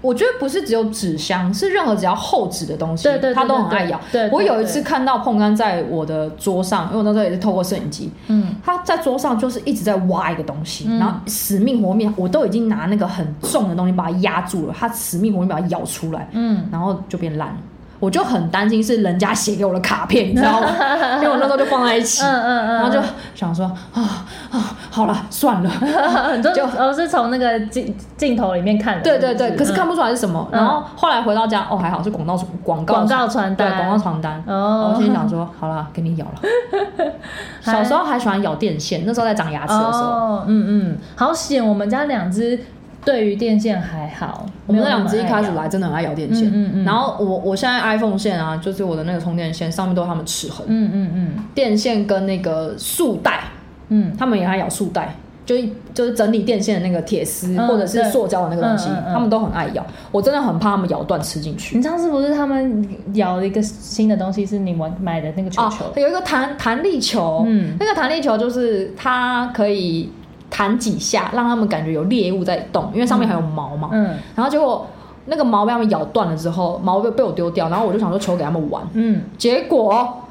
[0.00, 4.00] 我觉得不是只有纸箱，是任何只要厚纸的东西，对对，它都很爱咬。
[4.10, 17.56] 对，我有一次看到碰干在我的桌上，因为我那时候也是透过摄影机，嗯，它在桌上就是一直在挖一个东西，然后死命活命，我都已经拿那个很重的东西把它压住了，它死命活命把它咬出来，嗯，然后就变烂了。
[18.02, 20.66] 我就很担心是人家写给我的卡片，你知道吗？
[21.22, 22.98] 因为我那时候就放在一起，嗯嗯嗯，然后就
[23.32, 25.70] 想说啊啊，好了，算了，
[26.42, 30.48] 就我是从那个镜镜头里面看的，对对对，可是看不出来是什么。
[30.50, 34.42] 然后后来回到家，哦，还好是广告广告广告传单，对，广告传单。
[34.48, 37.12] 哦，我心里想说，好了，给你咬了。
[37.62, 42.58] 小时候还喜欢咬电线，那时候在长牙齿的时候，嗯嗯，好险，我们家两只。
[43.04, 46.48] 对于电线还好，我们那两只一开始来真的很爱咬电线。
[46.48, 46.84] 嗯嗯嗯。
[46.84, 50.64] 然后我我现在 iPhone 线啊，就是我的那个充电线上面都有它们齿痕。
[50.68, 51.44] 嗯嗯嗯。
[51.52, 53.40] 电线跟那个束带，
[53.88, 55.56] 嗯，他们也爱咬束带，就
[55.92, 59.84] 就是整理电线的那个铁丝或者是塑胶的那个东西，他们都很爱咬。
[60.12, 61.76] 我真的很怕他们咬断吃进去。
[61.76, 65.84] 你上次不是他们咬了一个新的东西，是你们买的那个球球？
[65.96, 70.08] 有一个弹弹力球，嗯，那个弹力球就是它可以。
[70.54, 73.88] 弹几下，让他们感觉有猎物在动，因为上面还有毛嘛。
[73.92, 74.18] 嗯。
[74.36, 74.86] 然后结果
[75.24, 78.86] 那个毛被他们咬断了之后，毛被被我丢掉，然后我就想说球给他们玩。
[78.92, 79.22] 嗯。
[79.38, 80.22] 结果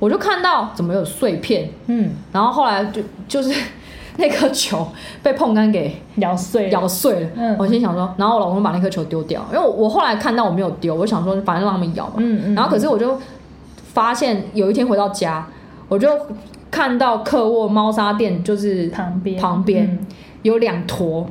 [0.00, 1.70] 我就看到怎么有碎片。
[1.86, 2.10] 嗯。
[2.32, 3.54] 然后后来就就是
[4.16, 4.84] 那颗球
[5.22, 7.28] 被碰杆给咬碎，咬碎了。
[7.36, 7.56] 嗯。
[7.56, 12.14] 我心想说，然后我老公把那颗球丢掉，因为我我后来看到我没有丢，我想说反正让他们咬嘛。
[12.16, 12.54] 嗯嗯。
[12.56, 13.16] 然后可是我就
[13.94, 15.46] 发现有一天回到家，
[15.88, 16.10] 我就。
[16.70, 19.98] 看到客卧猫砂垫就是旁边旁边
[20.42, 21.26] 有两坨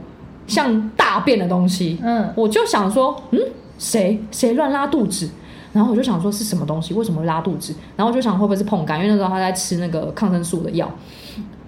[0.47, 3.39] 像大便的东西，嗯，我就想说，嗯，
[3.77, 5.29] 谁谁乱拉肚子？
[5.73, 6.93] 然后我就想说是什么东西？
[6.93, 7.75] 为什么会拉肚子？
[7.95, 8.97] 然后我就想会不会是碰干？
[8.97, 10.89] 因为那时候他在吃那个抗生素的药，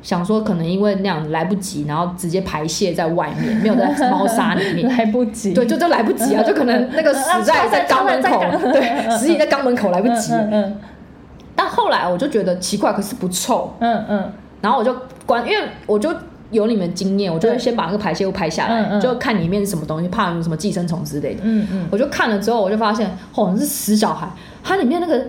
[0.02, 8.40] 想说可能因为那样来不及，然后直接排泄在外面，没有在猫砂里面， 来不及，对，就就来不及啊，就可能那个死在 在肛门口，
[8.72, 10.34] 对，死在肛门口来不及。
[11.62, 14.32] 但后来我就觉得奇怪，可是不臭，嗯嗯，
[14.62, 14.95] 然后我就
[15.26, 16.10] 关，因为我就
[16.51, 24.26] 有你们经验，我就先把那个排泄物拍下来，就看里面是什么东西，怕有什么寄生虫之类的，嗯嗯，我就看了之后，我就发现，哦，是死小孩，
[24.64, 25.22] 它里面那个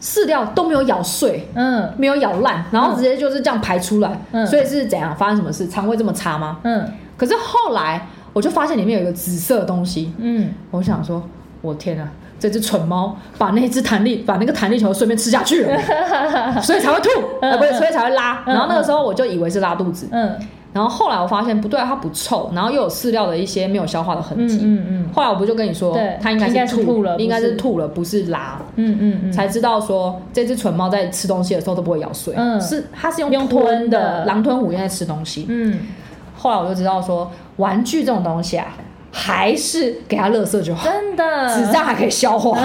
[0.00, 5.14] 饲料都没有咬碎，嗯，没有咬烂，然后直接就是这样排出来，嗯，所以是怎样？
[5.14, 5.68] 发生什么事？
[5.68, 6.60] 肠胃这么差吗？
[6.62, 11.22] 嗯，可是后来我就发现里面有一个紫色的东西，嗯，我想说，
[11.60, 12.08] 我天啊！
[12.38, 15.80] 这只蠢猫把那只弹力把那个弹力球顺便吃下去了，
[16.62, 17.08] 所以才会吐，
[17.44, 18.42] 啊不是，所以才会拉。
[18.46, 20.34] 然后那个时候我就以为是拉肚子，嗯。
[20.70, 25.08] 然后后来我发现不对，它不臭，然后又有饲料的一些没有消化的痕迹，嗯嗯。
[25.14, 29.32] 后来我不就跟你说，它应该是吐了，应该是吐了，不是拉，嗯嗯嗯。
[29.32, 35.80] 才知道说这只蠢猫在吃东西的时候都不会咬碎，嗯，是它是用吞的，狼吞虎咽在吃东西，嗯。
[36.36, 38.66] 后来我就知道说玩具这种东西啊。
[39.10, 42.58] 还是给它垃圾就好，真的，纸张还可以消化，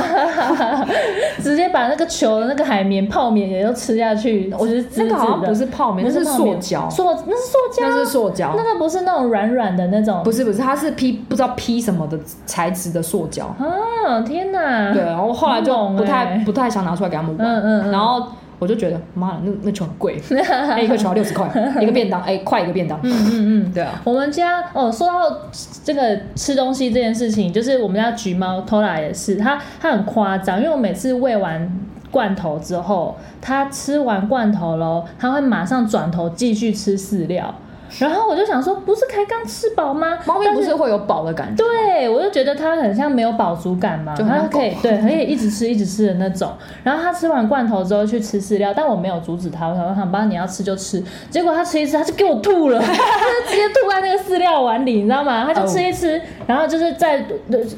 [1.41, 4.53] 直接把那个球的那个海绵泡棉也都吃下去。
[4.59, 13.45] 我觉得那个好像不是泡棉，那是塑胶，塑那是塑胶，那是塑胶，那个不是那种软软的那种，不是不是，它是披不知道披什么的材质的塑胶。
[13.57, 14.91] 啊，天哪！
[14.93, 18.27] 对，然后后来就不太不太想拿出来给他们玩，嗯嗯，然后。
[18.63, 20.15] 我就觉得妈的，那那球很贵，
[20.81, 21.47] 一个球要六十块，
[21.81, 22.97] 一个便当，哎，快一个便当。
[23.03, 23.29] 嗯嗯
[23.65, 24.01] 嗯，对啊。
[24.05, 25.37] 我们家哦，说到
[25.83, 31.69] 这个吃东西这件事情，就是我们家橘猫 Tola 也是，它它很夸张，因为我每次喂完
[32.09, 37.53] 罐头之后，它吃完罐头喽，它会马上转头继续吃饲料。
[37.99, 40.17] 然后我就想说，不是才刚吃饱吗？
[40.25, 41.63] 猫咪不是会有饱的感觉？
[41.63, 46.51] 对，我就觉得它很像没有饱足感嘛，就它可以对，可以一直吃一直吃的那种。
[46.83, 51.03] 然后它吃完罐头之后去吃饲料，但我没有阻止它，我想说好吧，你要吃就吃。
[51.29, 55.45] 结果它吃一吃，它就给我吐了， 它就直接吐在那个饲料碗里，你知道吗？
[55.45, 57.23] 它就吃一吃，然后就是再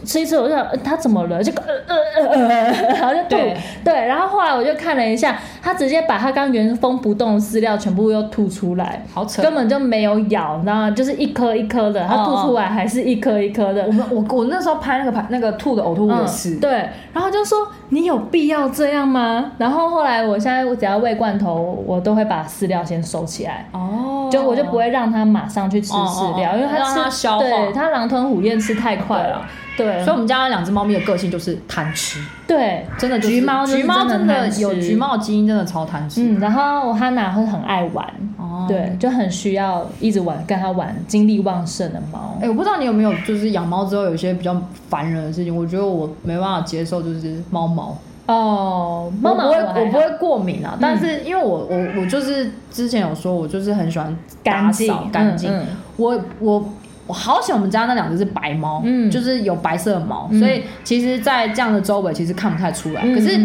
[0.05, 1.43] 吃一吃，我就想它怎么了？
[1.43, 3.35] 就呃呃呃呃，然后就吐。
[3.83, 5.37] 对，然后后来我就看了一下。
[5.65, 10.91] 它直接把它刚原封不动的饲料全部又吐出来，好扯，根本就没有咬，你知道吗？
[10.91, 13.83] 就是一颗一颗的，它吐出来还是一颗一颗的。
[13.85, 19.51] 我们我我那时候拍那个拍那个吐的呕吐物也是、嗯，对，然后就说你有必要这样吗？
[19.57, 29.41] 然后后来我现在我只要喂罐头，我都会把饲料先收起来，哦，就我就不会让它马上去吃饲料，哦哦哦因为它吃它消化，对，它狼吞虎咽吃太快了。
[29.77, 32.17] 对，所以我们家那两只猫咪的个性就是贪吃。
[32.47, 36.21] 对，真的、就是、橘猫，橘猫真的有橘猫基因，真的超贪吃。
[36.23, 38.07] 嗯，然后我哈娜会很爱玩，
[38.55, 42.35] 哦，对，就很需要一直玩，跟它玩，精力旺盛的猫。
[42.39, 44.55] 哎、欸，我不知道你有没有，就是养猫之后有一些比较
[44.89, 45.55] 烦人的事情。
[45.55, 47.97] 我觉得我没办法接受，就是猫毛。
[48.27, 50.71] 哦，猫毛我，我不会，我不会过敏啊。
[50.73, 55.51] 嗯、但是因为我我我就是之前有说，我就是很喜欢打扫干净。
[55.97, 56.65] 我我。
[57.07, 63.39] 我好喜欢我们家那两只是白猫，嗯，就是有白色的毛，嗯，所以其实，在这样的周围其实看不太出来，嗯，可是。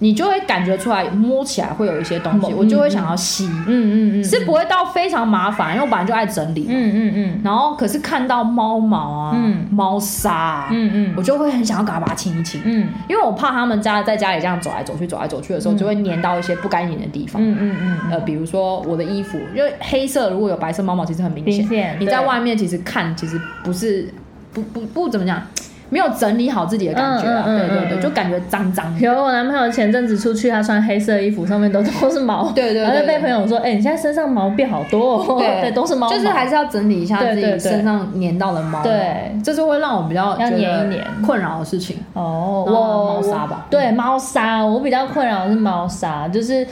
[0.00, 3.46] 你就会感觉出来，摸起来会有一些东西，嗯、我就会想要吸。
[3.46, 6.66] 嗯嗯嗯，是不会到非常麻烦，因为我本来就爱整理。
[6.68, 7.40] 嗯嗯嗯。
[7.42, 12.60] 然后，可是看到猫毛啊、嗯、猫砂、啊，嗯嗯，我就会很想要赶快把它清一清。
[12.64, 17.42] 嗯，因为我怕他们家在家里这样走来走去、走来走去的时候，就会粘到一些不干净的地方。
[17.42, 17.98] 嗯嗯嗯。
[18.12, 21.96] 呃，比如说我的衣服，因为黑色如果有白色猫毛，其实很明显。
[21.98, 24.12] 你在外面其实看，其实不是
[24.52, 25.42] 不不不怎么讲。
[25.90, 28.98] 没有整理好自己的感觉啊，嗯嗯嗯、对对对，就感觉脏脏。
[29.00, 40.86] 有我男朋友前阵子出去，他穿黑色衣服，上面都都是毛，对对，对，然后 就被朋友说，哎、欸，你现在身上毛变好多，哦，对， 对，都是毛，毛，就是还是要整理一下自己身上粘到的毛，对，这是会让我比较觉得
[41.24, 41.96] 困扰的事情。
[42.12, 46.66] 哦，我猫砂吧，对，猫砂，我比较困扰的是猫砂，就是。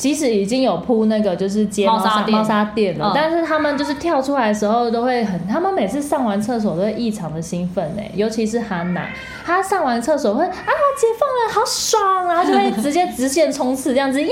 [0.00, 9.06] 即使已经有铺那个就是接猫砂猫砂垫了，但是他们就是跳出来的时候都会很，他们每次上完厕所都会异常的兴奋呢，尤其是哈娜，
[9.44, 14.28] 他上完厕所会啊解放了，好爽，然后就会直接直线冲刺这样子呀，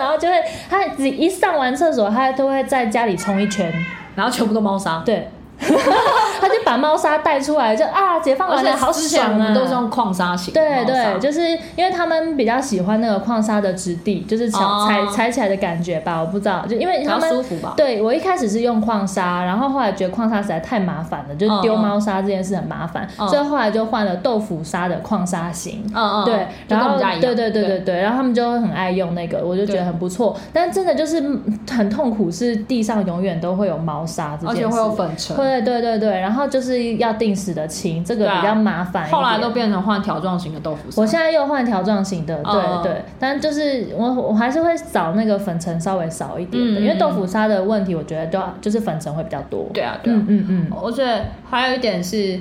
[0.00, 0.34] 然后就会
[0.70, 3.70] 他一上完厕所，他都会在家里冲一圈，
[4.14, 5.28] 然后全部都猫砂，对。
[6.40, 9.54] 他就把猫砂带出来，就啊，解放完了，好爽啊！
[9.54, 11.40] 都是用矿砂型，对对，就是
[11.76, 17.74] 因为他们比较喜欢那个矿砂的质地，就是踩踩踩起来的感觉吧，我不知道，就因为他们舒服吧。
[17.76, 25.82] 对，我一开始是用矿砂，然后后来觉得矿砂实在太麻烦了，就丢猫砂这件事很麻烦，所以后来就换了豆腐砂的矿砂型。
[25.94, 30.36] 嗯嗯，对，然后对对对对对，然后他们就很爱用那个，我就觉得很不错。
[30.52, 31.22] 但真的就是
[31.70, 35.36] 很痛苦，是地上永远都会有猫砂这件事，而且会有粉尘。
[35.46, 39.08] 对对对对，然后就是要定时的清，这个比较麻烦，啊。
[39.10, 41.00] 后来都变成换条状型的豆腐砂。
[41.00, 43.04] 我现在又换条状型的，对、哦、对。
[43.18, 49.68] 但就是我我还是会找那个粉尘稍微少一点的，嗯、因为豆腐砂的问题，我觉得就就是粉尘会比较多。
[49.72, 50.72] 对啊，对啊，嗯嗯嗯。
[50.82, 52.40] 而且还有一点是，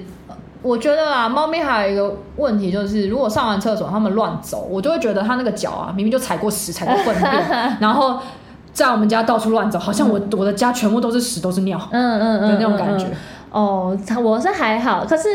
[0.61, 8.19] 我觉得啊，猫咪还有一个问题就是，如果上完厕所它们乱走，我就会觉得它那个脚啊，明明就踩过屎、踩过粪便， 然后。
[8.75, 13.07] 在我们家到处乱走，好像我、嗯、我的家全部都是屎，都是尿，嗯嗯嗯，的那种感觉。
[13.55, 15.29] 哦，我是还好，可是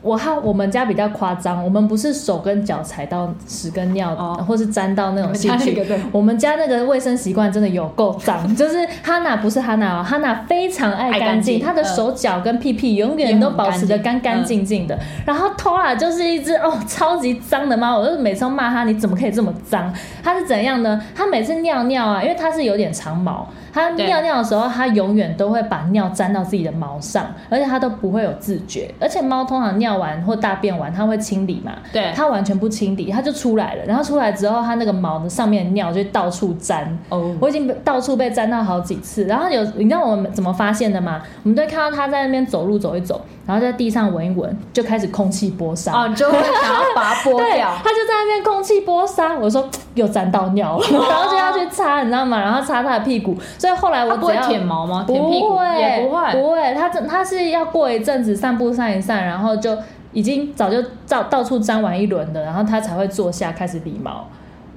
[0.00, 5.84] 我哈我们家比较夸张，我们不是手跟脚踩到屎跟尿，哦、或是沾到那种细菌。
[6.10, 14.94] 我们家那个卫生习惯真的有够脏，就是哈娜不是哈娜哦，哈娜非常爱干净，她的手脚跟屁屁永远都保持的干干净净的。
[14.94, 19.92] 嗯、然后 Tora 就是一只哦超级脏的猫，我就每次都骂他，你怎么可以这么脏？
[20.24, 20.98] 他是怎样呢？
[21.14, 23.46] 他每次尿尿啊，因为他是有点长毛。
[23.74, 28.94] 他尿尿的时候，他永远都会把尿沾到自己的毛上，而且他都不会有自觉。
[29.00, 31.72] 而且猫通常尿完或大便完，它会清理嘛？
[31.92, 33.84] 对，它完全不清理，它就出来了。
[33.84, 36.98] 然后出来之后，它那个毛的上面的尿就到处粘。
[37.08, 39.24] 哦，我已经到处被粘到好几次。
[39.24, 41.22] 然后有，你知道我们怎么发现的吗？
[41.42, 45.92] 我们都会看到它在那边走路走一走，然后在地上闻一闻，就开始空气波沙。
[45.92, 47.72] 哦，就会想要把它拨掉。
[47.82, 49.34] 他就在那边空气波沙。
[49.36, 52.40] 我说又沾到尿了，哦、 然后就要去擦，你知道吗？
[52.40, 53.36] 然后擦他的屁股。
[53.56, 55.04] 所以后来我不会舔毛吗？
[55.06, 56.74] 舔屁股不会，也不会，不会。
[56.74, 59.76] 它这它是要过一阵子散步散一散，然后就
[60.12, 64.26] 已经早就到到处沾完一轮的，然后他才会坐下开始理毛。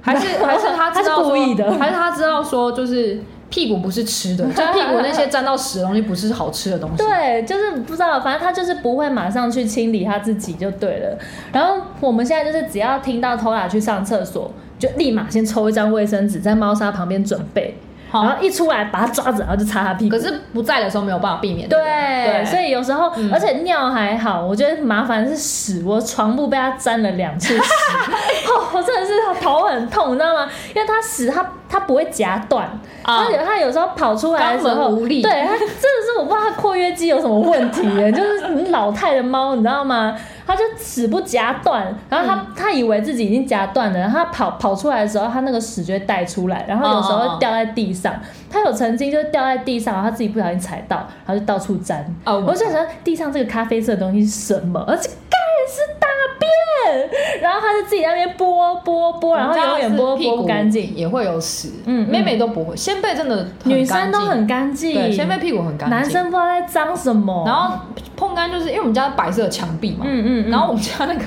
[0.02, 1.70] 还是还是他 他是故意的？
[1.78, 6.96] 还是他知道说就是屁股不是吃的， 就屁股那些沾到屎的东西不是好吃的东西。
[6.96, 11.18] 对，就是不知道，反正他就是不会马上去清理他自己就对了。
[11.52, 17.76] 然后我们现在就是只要听到 Tora 去上厕所，就立马先抽一张卫生纸在猫砂旁边准备。
[18.12, 20.16] 然后一出来把它抓着，然后就擦他屁股。
[20.16, 21.68] 可是不在的时候没有办法避免。
[21.68, 25.82] 对，对，所以有时候，嗯、而且尿还好，我觉得麻烦是屎。
[25.86, 27.62] 我床布被它沾了两次屎，
[28.48, 30.48] 哦，我真的是头很痛，你知道吗？
[30.74, 32.68] 因为它屎，它它不会夹断，
[33.04, 35.22] 它有它有时候跑出来的时候，无力。
[35.22, 37.82] 对，它真的是我不知道它括约肌有什么问题，
[38.12, 40.16] 就是很老态的猫，你知道吗？
[40.50, 48.14] 他就死不夹断，然后他、嗯、他以为自己已经夹断了，然后他跑跑出来的时候，他那个屎就会带出来，然后有时候会掉在地上。
[48.50, 52.04] 他有曾经就掉在地上，然后他自己不小心踩到，然后就到处粘。
[52.24, 54.84] 哦，我就想说地上这个咖啡色的东西是什么？
[54.88, 55.29] 而且该
[55.70, 56.08] 是大
[56.38, 61.72] 便，然后他就自己在那边拨拨拨，然后永远拨拨不干净，也会有屎。
[61.86, 67.44] 嗯，妹妹都不会，先辈真的女生都很干净，对，先辈屁股很干净，男生不知道在脏什么。
[67.46, 67.78] 然后
[68.16, 71.20] 碰干就是因为我们家白色的墙壁嘛，嗯嗯，然后我们家那个。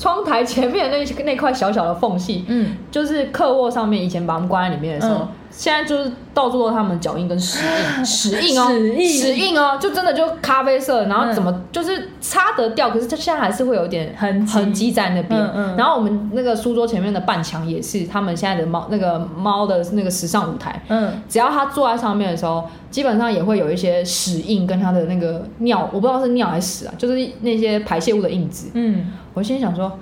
[0.00, 5.28] 窗台前面那那块小小的缝隙，嗯，就是客卧上面以前把我们关在里面的时候，嗯、
[5.58, 7.58] 现在就是到处都是他们脚印跟屎
[7.98, 15.40] 印， 屎印哦，屎印哦，就真的就咖啡色，然后怎么就是擦得掉，可是它现在还是会有点痕痕迹在那边。
[15.40, 15.76] 嗯嗯。
[15.76, 29.06] 然后我们那个书桌前面的半墙也是他们现在的猫那个猫的那个时尚舞台，嗯，只要它坐在上面的时候，基本上也会有一些屎印跟它的那个尿，我不知道是尿还是屎啊，就是那些排泄物的印子，嗯。
[29.34, 29.98] 我心想说，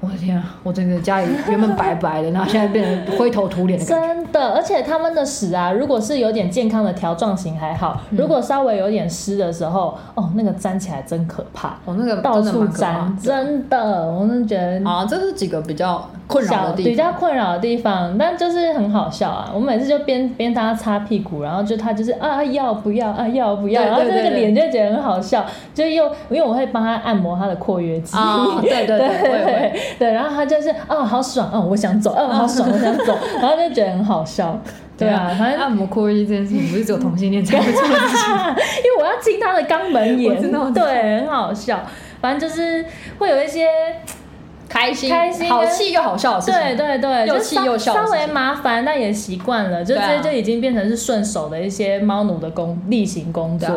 [0.00, 3.84] 我的天啊，我整个家里原本白白的，然后现在变成灰头土脸的。
[3.84, 11.76] 真的，而且他们的屎啊，如果是有点健康的条状型还好，嗯、如果稍微有点湿的时候，哦，那个粘起来真可怕。
[11.84, 14.88] 哦，那个到处粘，真的，我真的觉得。
[14.88, 16.08] 啊，这是几个比较。
[16.30, 19.50] 困扰的地方，比较困扰的地方，但就是很好笑啊！
[19.52, 25.44] 我每次就边边帮他擦屁股，然后就他就是啊要不要啊要不要，然后这个脸就觉得很好笑，
[25.74, 34.58] 就又因为我会帮他按摩他的括约肌，哦、对对对对对， 然后他就是哦好爽哦，我想走，哦好爽，我想走，然后就觉得很好笑。
[34.96, 38.34] 对啊，反正按摩括约肌这件事情不是只有同性恋才会做的事情，
[38.84, 40.40] 因为我要亲他的肛门眼，
[40.74, 41.80] 对，很好笑。
[42.20, 42.84] 反正就是
[43.18, 43.66] 会有一些。
[44.72, 53.68] 开心，开心，好气又好笑的事情，对对对，又气又笑，稍微麻烦，但也习惯了，就这些就已经变成是顺手的一些猫奴的工例行工作，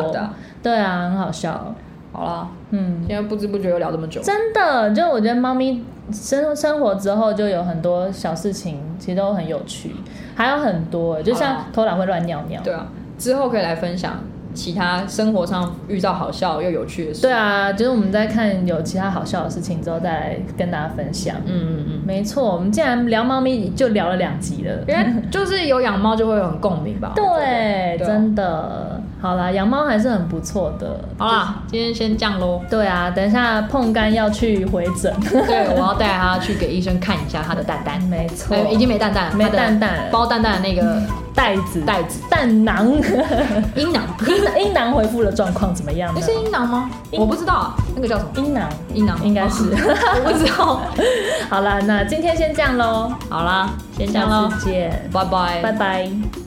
[0.62, 1.74] 对啊，很好笑。
[2.14, 9.94] 好了，嗯，现在不知不觉又聊这么久，真的，就我觉得猫咪生生活之后就有很多小事情，其实都很有趣，
[10.34, 12.86] 还有很多，就像偷懒会乱尿尿，对啊，
[13.18, 14.18] 之后可以来分享。
[14.54, 21.34] 其他生活上遇到好笑又有趣的事，对啊，就是我们在看有其他好笑的事情之后，再来跟大家分享。
[21.44, 27.14] 嗯嗯嗯，没错，我们既然聊猫咪，就聊了两集了，因为就是有养猫就会有很共鸣吧？
[27.16, 29.02] 对，真的。
[29.24, 31.00] 好啦，养猫还是很不错的。
[31.16, 32.60] 好啦，今天先这样喽。
[32.68, 37.98] 对啊，等一下碰干要去回诊，对，我要带他去给医生看一下他的蛋蛋。
[38.02, 41.00] 没错，已经没蛋蛋了，没蛋蛋，包蛋蛋的那个。
[41.34, 42.86] 袋子，袋子，蛋囊，
[43.74, 46.12] 阴囊，阴阴囊恢复的状况怎么样？
[46.14, 46.88] 那是阴囊吗？
[47.10, 48.30] 我不知道，那个叫什么？
[48.36, 49.64] 阴囊，阴囊应该是，
[50.24, 50.82] 我不知道。
[51.50, 53.12] 好了，那今天先这样喽。
[53.28, 53.68] 好啦，
[53.98, 56.43] 先这样喽，见，拜拜，拜拜。